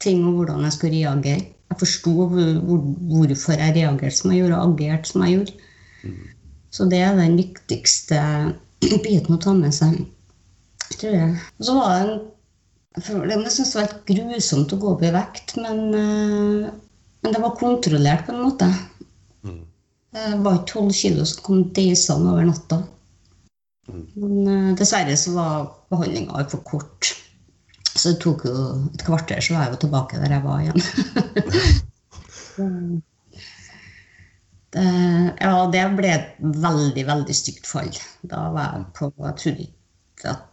[0.04, 1.50] ting og hvordan jeg skulle reagere.
[1.74, 5.58] Jeg forsto hvor, hvor, hvorfor jeg reagerte som jeg gjorde, og agerte som jeg gjorde.
[6.74, 8.20] Så det er den viktigste
[9.06, 9.98] biten å ta med seg.
[11.00, 11.34] Tror jeg.
[11.58, 12.16] Og så var det en
[13.02, 16.72] for det, Jeg syntes var helt grusomt å gå opp i vekt, men, eh,
[17.24, 18.68] men det var kontrollert på en måte.
[19.44, 19.64] Mm.
[20.14, 22.78] Det var ikke tolv kilo som kom deisende over natta.
[23.90, 24.06] Mm.
[24.14, 27.02] Men eh, dessverre så var behandlinga altfor kort.
[27.94, 28.54] Så det tok jo
[28.94, 30.82] et kvarter, så var jeg jo tilbake der jeg var igjen.
[34.74, 34.88] det,
[35.42, 37.94] ja, det ble et veldig, veldig stygt fall.
[38.22, 40.50] Da var jeg på Jeg trodde ikke at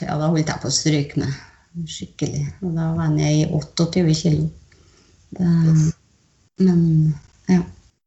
[0.00, 1.32] Ja, da holdt jeg på å stryke med
[1.88, 2.44] skikkelig.
[2.62, 4.48] Og da var jeg nede i 28 kilo.
[5.32, 5.92] Det,
[6.60, 6.82] men
[7.48, 7.62] ja.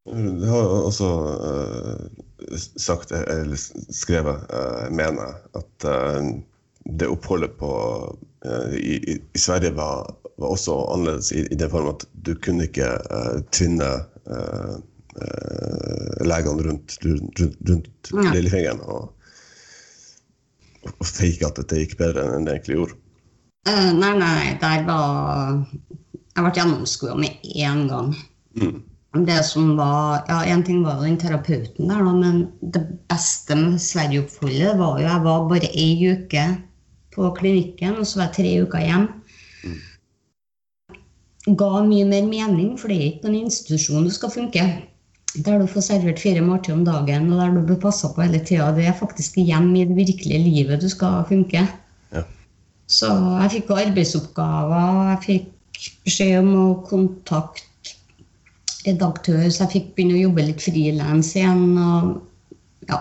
[0.06, 1.08] Du har også
[1.42, 3.58] uh, sagt, eller
[3.90, 6.28] skrevet, uh, mener at uh,
[7.00, 7.72] det oppholdet på,
[8.46, 12.68] uh, i, i- Sverige var, var også annerledes i, i den form at du kunne
[12.70, 12.92] ikke
[13.56, 13.90] tvinne
[16.26, 18.32] legene rundt, rundt, rundt, rundt Ja.
[18.36, 19.14] lillefingeren og,
[21.00, 22.98] og fake at dette gikk bedre enn det egentlig gjorde.
[23.66, 25.64] Eh, nei, nei, der var
[26.36, 28.12] Jeg ble gjennomskua med én gang.
[28.60, 28.84] Mm.
[29.26, 33.80] Det som var Ja, én ting var jo den terapeuten der, men det beste med
[33.82, 36.46] Sverige-oppholdet var jo Jeg var bare ei uke
[37.16, 39.08] på klinikken, og så var jeg tre uker hjem.
[41.46, 44.66] Ga mye mer mening, for det er ikke på en institusjon du skal funke.
[45.46, 48.44] Der du får servert fire måltider om dagen, og der du blir passa på hele
[48.44, 48.70] tida.
[48.76, 51.66] Det er faktisk hjem i det virkelige livet du skal funke.
[52.86, 52.94] Ja.
[52.96, 55.54] Så jeg fikk arbeidsoppgaver, arbeidsoppgaver, jeg fikk
[56.06, 57.64] beskjed om å kontakte
[58.86, 61.64] redaktør, så jeg fikk begynne å jobbe litt frilans igjen.
[61.82, 63.00] Og ja,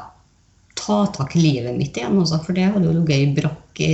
[0.81, 3.93] ta tak i livet mitt igjen også, for det hadde jo ligget i brakk i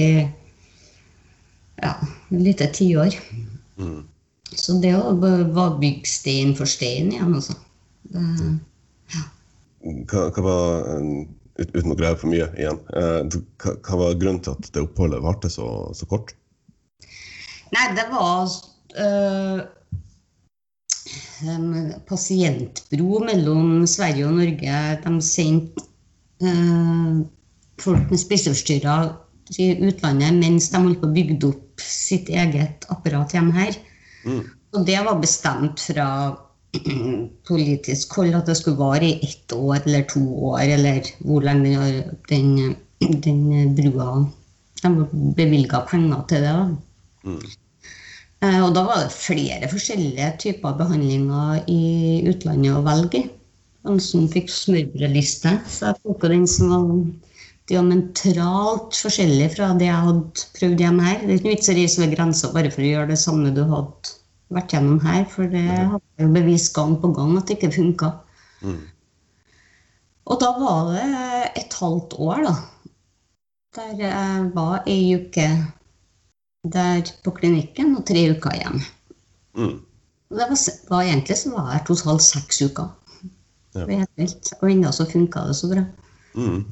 [1.81, 3.19] ja, et lite tiår.
[3.81, 4.01] Mm.
[4.51, 7.59] Så det var bygd stein for stein igjen, altså.
[8.11, 8.25] Det,
[10.11, 10.89] Hva, hva var,
[11.61, 15.51] uten å grave for mye igjen, eh, hva, var grunnen til at det oppholdet varte
[15.53, 16.35] så, så kort?
[17.71, 18.51] Nei, det var
[19.05, 19.61] øh,
[22.09, 24.79] pasientbro mellom Sverige og Norge.
[25.05, 25.87] De sendte
[26.43, 27.21] øh,
[27.81, 29.13] folk med spiseforstyrrelser
[29.51, 33.79] til utlandet mens de holdt på å bygge opp sitt eget apparat hjemme her.
[34.27, 34.45] Mm.
[34.77, 36.07] Og det var bestemt fra
[37.49, 42.05] politisk hold at det skulle vare i ett år eller to år, eller hvor lenge
[42.31, 44.27] den, den, brua
[44.83, 46.53] De bevilga penger til det.
[46.55, 46.69] da.
[47.25, 47.41] Mm.
[48.43, 53.27] Eh, Og da var det flere forskjellige typer behandlinger i utlandet å velge i.
[54.01, 55.59] Som fikk smørbrødliste.
[55.69, 56.87] Så jeg tok den som var
[57.71, 61.21] diametralt forskjellig fra det jeg hadde prøvd hjemme her.
[61.25, 63.63] Det er ikke vits å reise over grensa bare for å gjøre det samme du
[63.69, 64.17] hadde
[64.51, 68.11] vært gjennom her, for det hadde jeg bevist gang på gang at det ikke funka.
[68.67, 68.81] Mm.
[70.31, 71.05] Og da var det
[71.63, 72.55] et halvt år, da.
[73.77, 75.47] Der jeg var ei uke
[76.71, 78.83] der på klinikken og tre uker igjen.
[79.57, 79.79] Mm.
[80.31, 80.59] Det var,
[80.91, 82.91] var egentlig så var jeg totalt seks uker.
[83.75, 83.87] Ja.
[83.87, 85.87] Og ennå så funka det så bra.
[86.35, 86.65] Mm.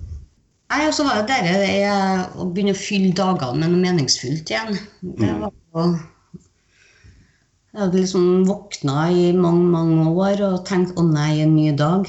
[0.68, 3.82] Nei, og så var det der det er å begynne å fylle dagene med noe
[3.86, 4.76] meningsfullt igjen.
[5.00, 5.40] Det Mm.
[5.40, 5.84] var jo
[7.74, 12.08] Jeg hadde liksom våkna i mange, mange år og tenkt 'å nei, en ny dag'.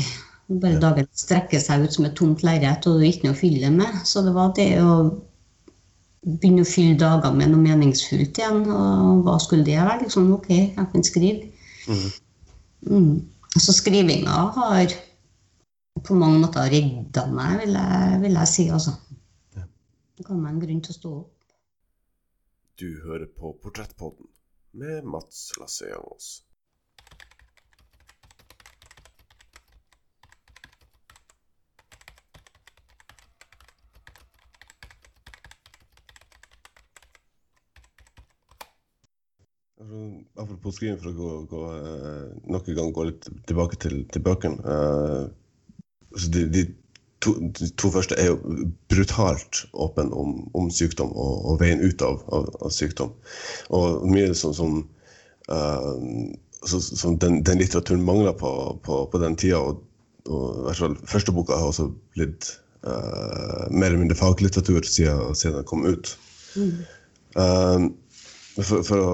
[0.49, 3.41] Bare dagen strekker seg ut som et tomt lerret, og det er ikke noe å
[3.41, 3.99] fylle med.
[4.07, 4.93] Så det var det å
[6.25, 8.63] begynne å fylle dagene med noe meningsfullt igjen.
[8.71, 9.99] Og hva skulle det være?
[10.05, 11.51] Liksom, ok, jeg kan skrive.
[11.91, 12.07] Mm.
[12.87, 13.13] Mm.
[13.59, 14.95] Så skrivinga har
[16.07, 18.67] på mange måter redda meg, vil jeg, vil jeg si.
[18.73, 18.95] altså.
[19.53, 21.53] Det ga meg en grunn til å stå opp.
[22.79, 24.28] Du hører på Portrettpodden
[24.71, 26.43] med Mats Lasseangos.
[39.79, 44.03] Altså, Apropos skriving, for å gå, gå, eh, nok en gang gå litt tilbake til,
[44.11, 44.77] til bøkene.
[46.09, 46.63] Altså de, de,
[47.23, 52.01] to, de to første er jo brutalt åpne om, om sykdom og, og veien ut
[52.05, 53.11] av, av, av sykdom.
[53.75, 54.77] Og mye sånn som
[55.51, 55.93] uh,
[56.63, 58.51] så, som den, den litteraturen mangla på,
[58.83, 59.59] på, på den tida.
[59.59, 59.85] Og,
[60.29, 62.51] og fall første boka har også blitt
[62.87, 66.15] uh, mer eller mindre faglitteratur siden, siden den kom ut.
[67.37, 67.83] Eh,
[68.59, 69.11] for, for å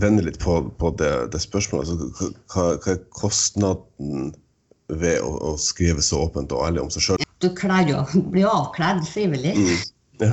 [0.00, 4.32] vende litt på, på det, det spørsmålet, altså, hva, hva er kostnaden
[4.88, 7.24] ved å, å skrive så åpent og ærlig om seg sjøl?
[7.42, 9.54] Du klarer jo å bli avkledd frivillig.
[10.22, 10.32] Ja.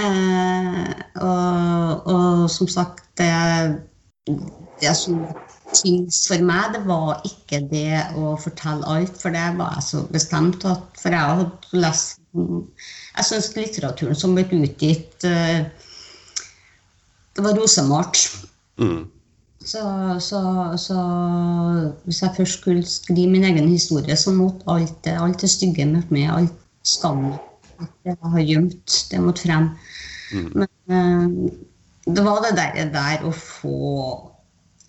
[0.00, 3.32] Eh, og, og som sagt, det,
[4.80, 5.24] det som
[5.72, 10.66] for meg, det var ikke det å fortelle alt, for det var jeg så bestemt
[10.68, 15.64] at For jeg hadde lest Jeg syns litteraturen som ble utgitt eh,
[17.32, 18.20] Det var rosemalt.
[18.76, 19.08] Mm.
[19.62, 19.82] Så,
[20.18, 20.40] så,
[20.80, 20.98] så
[22.04, 26.10] hvis jeg først skulle skrive min egen historie, så måtte alt alt det stygge møtt
[26.10, 27.36] med, alt skammen
[28.06, 29.70] jeg har gjemt, det måtte frem.
[30.32, 31.24] Men eh,
[32.14, 33.78] det var det der, der å få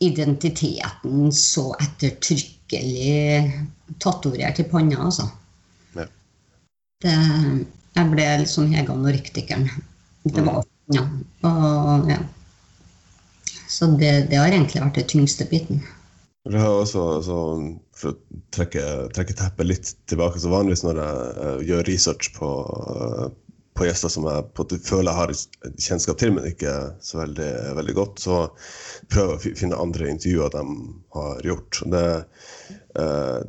[0.03, 3.53] identiteten så ettertrykkelig
[4.03, 5.30] tatovert i panna, altså.
[5.95, 6.07] Ja.
[7.03, 7.15] Det,
[7.93, 9.69] jeg ble liksom Hega Noriktikeren.
[10.24, 10.63] Det var
[10.93, 11.03] ja.
[11.47, 12.19] Og, ja.
[13.74, 15.82] Så det, det har egentlig vært den tyngste biten.
[16.43, 17.38] Det har også, altså,
[17.95, 18.84] for å trekke,
[19.15, 22.49] trekke teppet litt tilbake, så vanligvis når jeg eh, gjør research på,
[22.91, 23.30] eh,
[23.74, 25.34] på gjester som jeg på, føler jeg har
[25.88, 27.49] kjennskap til, men ikke så veldig,
[27.80, 28.41] veldig godt, så
[29.13, 30.65] prøver jeg å finne andre intervjuer de
[31.15, 31.82] har gjort.
[31.95, 32.05] Det,
[32.99, 33.39] eh,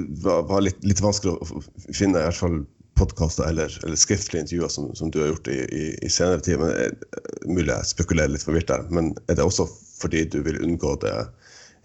[0.00, 2.60] det var, litt, litt vanskelig å finne i hvert fall
[3.00, 6.60] podkaster eller, eller skriftlige intervjuer som, som du har gjort i, i, i senere tid.
[6.60, 9.66] Men eh, Mulig jeg spekulerer litt forvirt der, men er det også
[10.00, 11.14] fordi du vil unngå det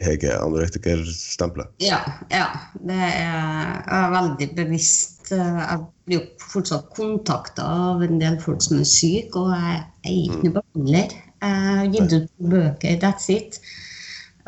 [0.03, 1.69] Hege anorektiker-stempelet?
[1.79, 2.01] Ja,
[2.33, 2.49] ja.
[2.83, 5.31] Det er, jeg er veldig bevisst.
[5.31, 9.79] eh, Jeg blir jo fortsatt kontakta av en del folk som er syke, og jeg
[9.79, 11.15] er ikke noen behandler.
[11.45, 13.59] Jeg har gitt ut bøker, that's it.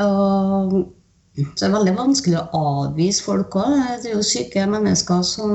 [0.03, 0.77] Og
[1.37, 3.73] så det er veldig vanskelig å avvise folk òg.
[4.03, 5.51] Det er jo syke mennesker som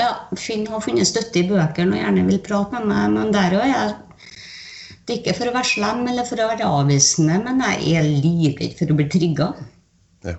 [0.00, 3.58] ja, fin- har funnet støtte i bøkene og gjerne vil prate med meg, men der
[3.58, 3.92] òg er jeg
[5.02, 8.04] det er ikke for å være slem eller for å være avvisende, men jeg er
[8.06, 9.48] livredd for å bli trigga.
[10.22, 10.36] Ja.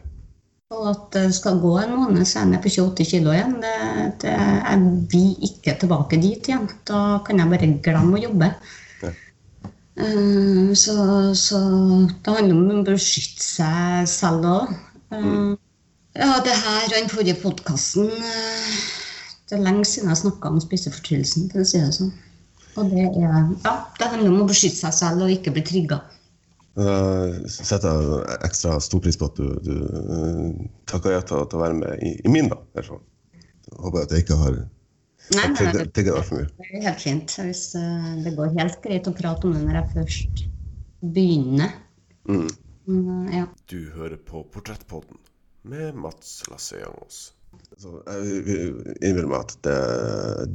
[0.72, 3.58] Og at det skal gå en måned, så er jeg nede på 28 kilo igjen.
[3.62, 3.74] Det,
[4.24, 6.70] det, jeg vil ikke tilbake dit igjen.
[6.88, 8.50] Da kan jeg bare glemme å jobbe.
[9.04, 9.12] Ja.
[10.08, 10.96] Eh, så,
[11.38, 11.62] så
[12.24, 14.74] det handler om å beskytte seg selv òg.
[16.14, 18.08] Ja, det her og den forrige podkasten
[19.50, 22.12] Det er lenge siden jeg snakka om spiseforstyrrelsen, for å si det sånn.
[22.80, 23.32] Og det er
[23.66, 26.02] Ja, det handler om å beskytte seg selv og ikke bli trigga.
[26.74, 31.60] Uh, setter jeg ekstra stor pris på at du, du uh, takker ja til, å
[31.62, 32.58] være med i, i min, da.
[32.82, 33.04] fall.
[33.78, 34.64] Håper jeg at jeg ikke har
[35.32, 36.48] Nei, nei, for det tigget mye.
[36.58, 37.36] det er helt fint.
[37.46, 40.44] Hvis uh, det går helt greit å prate om det når jeg først
[41.14, 41.78] begynner.
[42.28, 42.50] Mm.
[42.88, 43.46] Eh, ja.
[43.72, 45.18] Du hører på Portrettpodden
[45.62, 47.34] med Mats Lasseangos.
[47.84, 49.80] Jeg vil meg at det,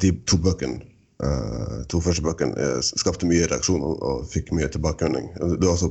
[0.00, 0.84] de to bøkene,
[1.18, 5.32] Uh, to første bøkene eh, skapte mye reaksjon og, og fikk mye tilbakemelding.
[5.58, 5.88] Du også,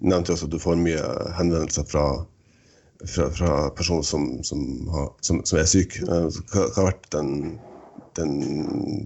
[0.00, 1.02] nevnte også at du får mye
[1.36, 2.04] henvendelser fra,
[3.02, 4.62] fra, fra personer som, som,
[4.94, 6.00] har, som, som er syke.
[6.08, 7.34] Uh, Hva, hva har vært den,
[8.16, 8.32] den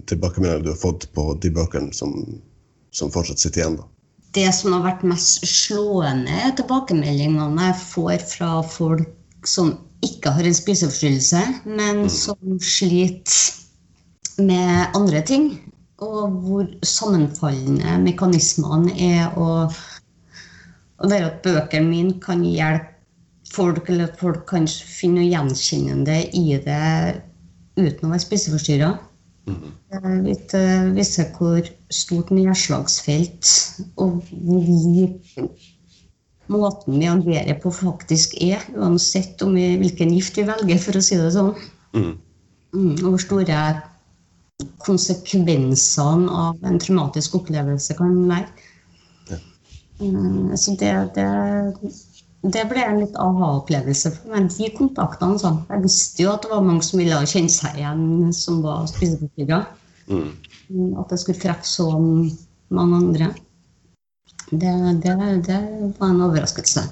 [0.07, 2.15] tilbakemeldingen du har fått på de bøkene som,
[2.95, 3.77] som fortsatt sitter igjen?
[3.81, 3.89] da?
[4.39, 9.75] Det som har vært mest slående, tilbakemeldingene jeg får fra folk som
[10.05, 15.49] ikke har en spiseforstyrrelse, men som sliter med andre ting.
[15.99, 19.73] Og hvor sammenfallende mekanismene er, og,
[21.03, 22.95] og at bøkene mine kan hjelpe
[23.51, 27.19] folk, eller at folk kan finne noe gjenkjennende i det
[27.79, 28.93] uten å være spiseforstyrra.
[29.49, 33.49] Litt, eh, viser hvor stort nedslagsfelt
[33.97, 34.67] og hvor
[36.49, 41.03] måten vi agerer på faktisk er, uansett om vi, hvilken gift vi velger, for å
[41.03, 41.53] si det sånn.
[41.93, 42.11] Mm.
[42.73, 43.61] Mm, og hvor store
[44.83, 48.49] konsekvensene av en traumatisk opplevelse kan være.
[49.99, 51.27] Mm, så det, det,
[52.55, 54.47] det ble en litt aha-opplevelse for meg.
[54.55, 55.39] De kontaktene.
[55.41, 55.61] Sånn.
[55.67, 59.63] Jeg visste jo at det var mange som ville kjenne seg igjen, som var spiseforstyrra.
[60.09, 60.29] Mm.
[60.69, 63.33] Mm, At det skulle treffe så mange andre.
[64.49, 64.71] Det,
[65.03, 65.15] det,
[65.47, 65.57] det
[65.99, 66.85] var en overraskelse.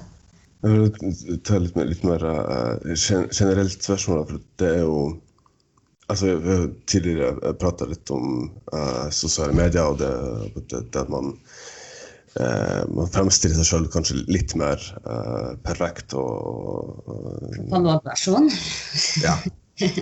[0.62, 4.24] Jeg vil ta litt mer, litt mer uh, generelt spørsmål.
[4.28, 5.00] For det er jo
[6.08, 10.08] Altså, Vi har tidligere prata litt om uh, sosiale medier og det,
[10.70, 11.34] det, det at man,
[12.40, 18.48] uh, man fremstiller seg sjøl kanskje litt mer uh, perfekt og, og Katalogversjon.
[19.20, 19.36] Ja.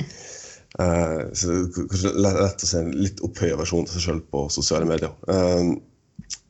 [0.76, 4.18] Eh, så det er kanskje lett å se en litt opphøya versjon av seg sjøl
[4.28, 5.14] på sosiale medier.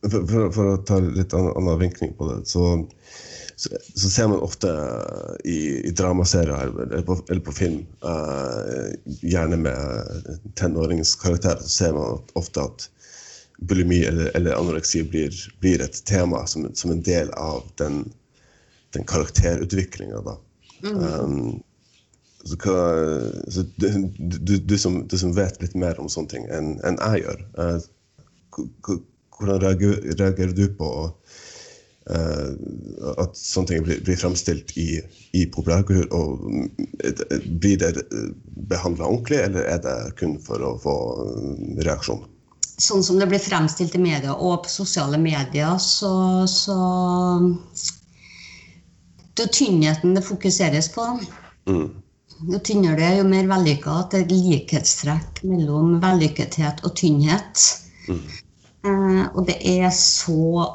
[0.05, 2.65] Eh, for, for, for å ta litt annen, annen vinkling på det, så,
[3.57, 4.71] så, så ser man ofte
[5.45, 5.59] i,
[5.89, 12.67] i dramaserier eller på, eller på film, uh, gjerne med tenåringskarakterer, så ser man ofte
[12.69, 12.89] at
[13.59, 15.33] bulimi eller, eller anoreksi blir,
[15.65, 18.03] blir et tema som, som en del av den,
[18.93, 20.21] den karakterutviklinga.
[20.27, 20.37] da.
[20.85, 21.63] Um,
[22.47, 22.83] så hva,
[23.51, 23.87] så du,
[24.21, 27.41] du, du, som, du som vet litt mer om sånne ting enn en jeg gjør,
[27.65, 27.87] eh,
[28.55, 29.01] k-
[29.39, 30.91] hvordan reagerer, du på
[32.11, 32.51] uh,
[33.21, 35.01] at sånne ting blir, blir fremstilt i,
[35.37, 36.07] i populærkultur?
[36.17, 36.71] Og mm,
[37.05, 37.93] eh, blir det
[38.71, 42.25] behandla ordentlig, eller er det kun for å få eh, reaksjon?
[42.77, 46.77] Sånn som det blir fremstilt i media og på sosiale medier, så, så
[49.37, 51.07] er tynnheten det fokuseres på.
[51.69, 51.89] Mm.
[52.53, 54.01] Jo tynnere det er, jo mer vellykka.
[54.03, 57.65] At det er likhetstrekk mellom vellykkethet og tynnhet.
[58.13, 58.43] Eh,
[59.35, 60.67] og det er så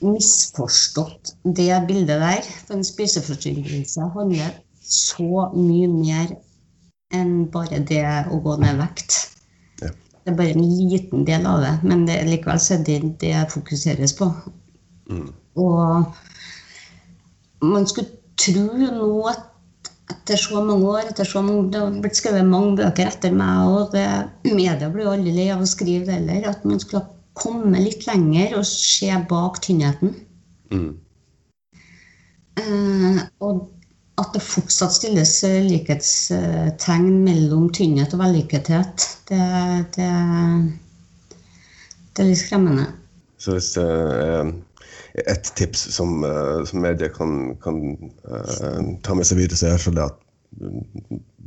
[0.00, 2.46] misforstått, det bildet der.
[2.66, 6.32] For en spiseforstyrrelse handler så mye mer
[7.14, 9.18] enn bare det å gå ned vekt.
[9.82, 9.90] Ja.
[10.24, 13.36] Det er bare en liten del av det, men det, likevel så er det det
[13.52, 14.30] fokuseres på.
[15.10, 15.30] Mm.
[15.60, 16.04] Og
[17.66, 18.08] man skulle
[18.40, 19.49] tro nå at
[20.30, 23.66] etter så mange år, etter så mange, det har blitt skrevet mange bøker etter meg,
[23.66, 24.04] og det,
[24.46, 27.82] media blir jo aldri lei av å skrive det heller, at man skulle ha kommet
[27.82, 30.14] litt lenger og se bak tynnheten.
[30.70, 30.92] Mm.
[32.62, 33.66] Eh, og
[34.20, 39.50] at det fortsatt stilles eh, likhetstegn mellom tynnhet og vellykkethet, det,
[39.98, 40.10] det,
[42.14, 42.86] det er litt skremmende.
[43.40, 44.54] Så hvis er
[45.14, 47.80] et tips som, eh, som media kan, kan
[48.30, 50.18] eh, ta med seg videre, så er det i det at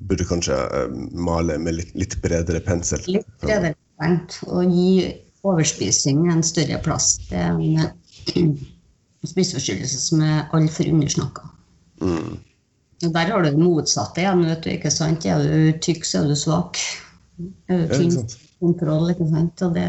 [0.08, 3.04] burde kanskje eh, male med litt, litt bredere pensel.
[3.08, 5.12] Litt bredere tenkt og gi
[5.44, 7.18] overspising en større plass.
[7.30, 8.56] Det er en
[9.34, 11.48] spiseforstyrrelse som er altfor undersnakka.
[12.04, 12.38] Mm.
[13.04, 14.46] Der har du det motsatte igjen.
[14.48, 15.26] vet du, ikke sant?
[15.28, 16.80] Er du tykk, så er du svak.
[17.68, 18.30] Er du tynn,
[18.64, 19.64] kontroll, ikke sant?
[19.66, 19.88] Og det,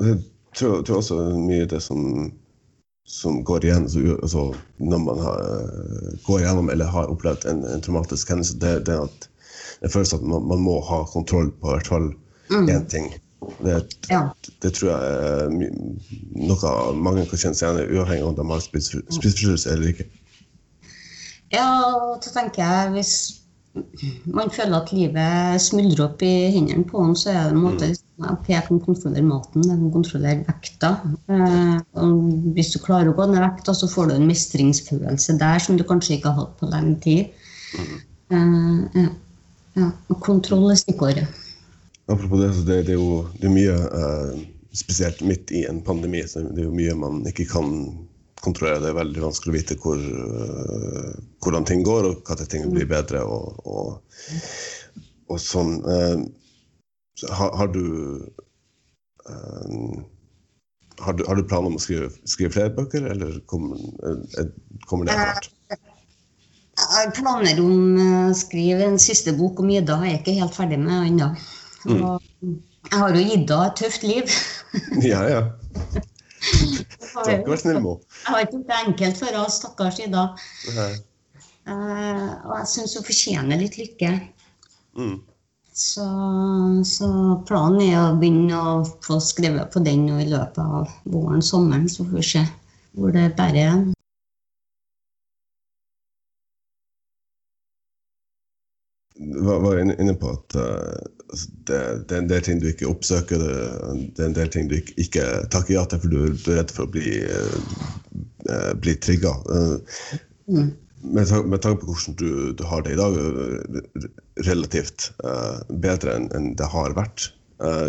[0.00, 0.18] Jeg
[0.56, 2.30] tror, tror også mye det som,
[3.10, 4.42] som går igjen så, altså,
[4.78, 8.94] når man har, eh, går gjennom eller har opplevd en, en traumatisk hendelse, det, det
[8.94, 9.26] er at
[9.80, 12.08] det føles at man, man må ha kontroll på i hvert fall
[12.50, 13.10] én ting.
[13.64, 13.74] Det,
[14.10, 14.20] Ja.
[14.62, 15.52] det tror jeg er
[16.36, 19.92] noe mange kan kjenne seg igjen i, uavhengig av om de har spise- spiseforstyrrelse eller
[19.94, 20.06] ikke.
[21.54, 21.66] Ja,
[22.20, 23.14] så tenker jeg hvis
[24.26, 27.90] man føler at livet smuldrer opp i hendene på en, så er det en måte
[28.20, 30.90] Per kan kontrollere maten, den kan kontrollere vekta.
[31.32, 35.62] Eh, og hvis du klarer å gå ned vekta, så får du en mestringsfølelse der
[35.64, 37.46] som du kanskje ikke har hatt på lenge tid.
[37.78, 39.06] Eh, ja.
[39.80, 39.88] ja.
[40.20, 41.24] Kontroll er stikkordet.
[42.10, 44.40] Apropos det, så det, det er jo det er mye eh,
[44.70, 47.72] Spesielt midt i en pandemi, så det er jo mye man ikke kan
[48.38, 48.78] kontrollere.
[48.84, 50.04] Det er veldig vanskelig å vite hvor,
[51.42, 53.24] hvordan ting går, og når ting blir bedre.
[53.26, 54.20] og, og,
[55.26, 55.72] og sånn.
[55.82, 56.06] Så
[57.28, 57.84] har, har du
[59.28, 60.00] eh,
[61.00, 64.50] har du, har du planer om å skrive, skrive flere bøker, eller kommer, eh,
[64.88, 65.50] kommer det etter hvert?
[66.80, 69.98] Jeg har planer om å skrive en siste bok om Ida.
[70.04, 71.28] Jeg er ikke helt ferdig med ennå.
[71.84, 72.54] Mm.
[72.88, 74.38] Jeg har jo gitt henne et tøft liv.
[75.12, 75.42] Ja, ja.
[76.40, 78.10] Du har ikke vært snill med henne.
[78.16, 80.26] Jeg har ikke gjort det enkelt for henne, stakkars Ida.
[80.76, 80.92] Nei.
[81.70, 84.12] Eh, og jeg syns hun fortjener litt lykke.
[84.96, 85.16] Mm.
[85.72, 86.04] Så,
[86.84, 87.08] så
[87.48, 88.72] planen er å begynne å
[89.06, 92.44] få skrevet på den nå i løpet av våren, sommeren, så får vi se
[92.98, 93.92] hvor det bærer
[99.20, 100.98] var, var inne på at eh,
[101.28, 104.70] altså, det, det er en del ting du ikke oppsøker, det, er en del ting
[104.70, 107.16] du ikke, ikke takker ja til, for du, du er redd for å bli,
[108.48, 109.34] uh, bli trigga.
[110.50, 110.72] Mm.
[111.00, 114.06] Med, med tanke på hvordan du, du har det i dag, eh,
[114.46, 117.30] relativt uh, bedre enn en det har vært,
[117.64, 117.88] eh,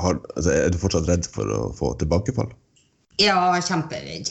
[0.00, 2.52] har, altså, er du fortsatt redd for å få tilbakefall?
[3.20, 4.30] Ja, kjemperedd.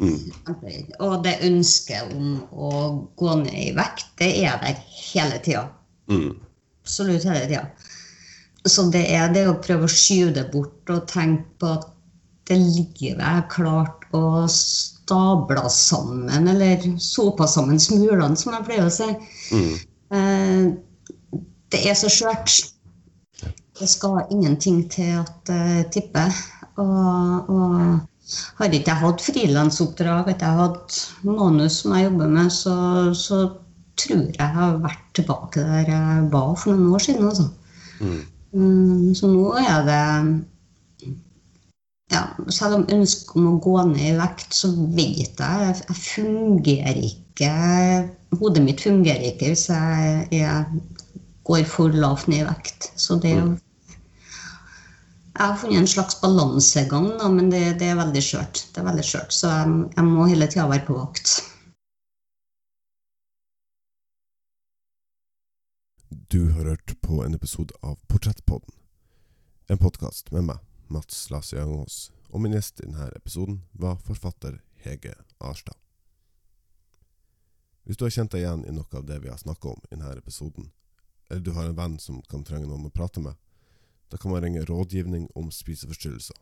[0.00, 0.30] Mm.
[0.46, 0.92] Kjemperedd.
[1.04, 2.72] Og det ønsket om å
[3.20, 5.66] gå ned i vekt, det er der hele tida.
[6.10, 6.34] Mm.
[6.82, 7.66] Absolutt hele tida.
[8.68, 11.88] Så det er det å prøve å skyve det bort og tenke på at
[12.50, 14.44] det livet er klart å
[15.10, 19.08] stable sammen, eller sopa sammen smulene, som jeg pleier å si.
[19.50, 19.72] Mm.
[20.14, 21.40] Eh,
[21.70, 22.60] det er så skjørt.
[23.80, 26.34] Det skal ingenting til at det tipper.
[26.80, 32.52] Og, og har ikke jeg hatt frilansoppdrag, hadde jeg hatt manus som jeg jobber med,
[32.54, 32.74] så,
[33.16, 33.40] så
[34.00, 37.26] tror jeg jeg har vært tilbake der jeg var for noen år siden.
[37.26, 37.48] Altså.
[38.00, 38.20] Mm.
[38.50, 40.04] Mm, så nå er det
[42.10, 45.98] ja, Selv om ønsket om å gå ned i vekt, så vet jeg jeg, jeg
[46.04, 47.50] fungerer ikke
[48.40, 50.82] Hodet mitt fungerer ikke hvis jeg, jeg
[51.48, 52.92] går for lavt ned i vekt.
[53.00, 53.58] Så det Mm.
[55.40, 58.60] Jeg har funnet en slags balansegang, men det, det er veldig skjørt.
[58.74, 61.32] Det er veldig skjørt, Så jeg, jeg må hele tida være på vakt.
[66.30, 68.74] Du har hørt på en episode av Portrettpodden.
[69.70, 75.14] En podkast med meg, Mats Lasse og min gjest i denne episoden var forfatter Hege
[75.38, 75.76] Arstad.
[77.84, 79.94] Hvis du har kjent deg igjen i noe av det vi har snakka om i
[79.94, 80.64] denne episoden,
[81.30, 83.34] eller du har en venn som kan trenge noen å prate med,
[84.10, 86.38] da kan man ringe Rådgivning om spiseforstyrrelser.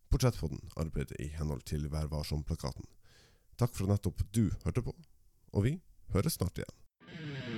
[0.10, 2.90] Portrettpodden arbeider i henhold til Vær varsom-plakaten.
[3.62, 4.96] Takk for at nettopp du hørte på,
[5.54, 5.78] og vi
[6.16, 7.51] høres snart igjen.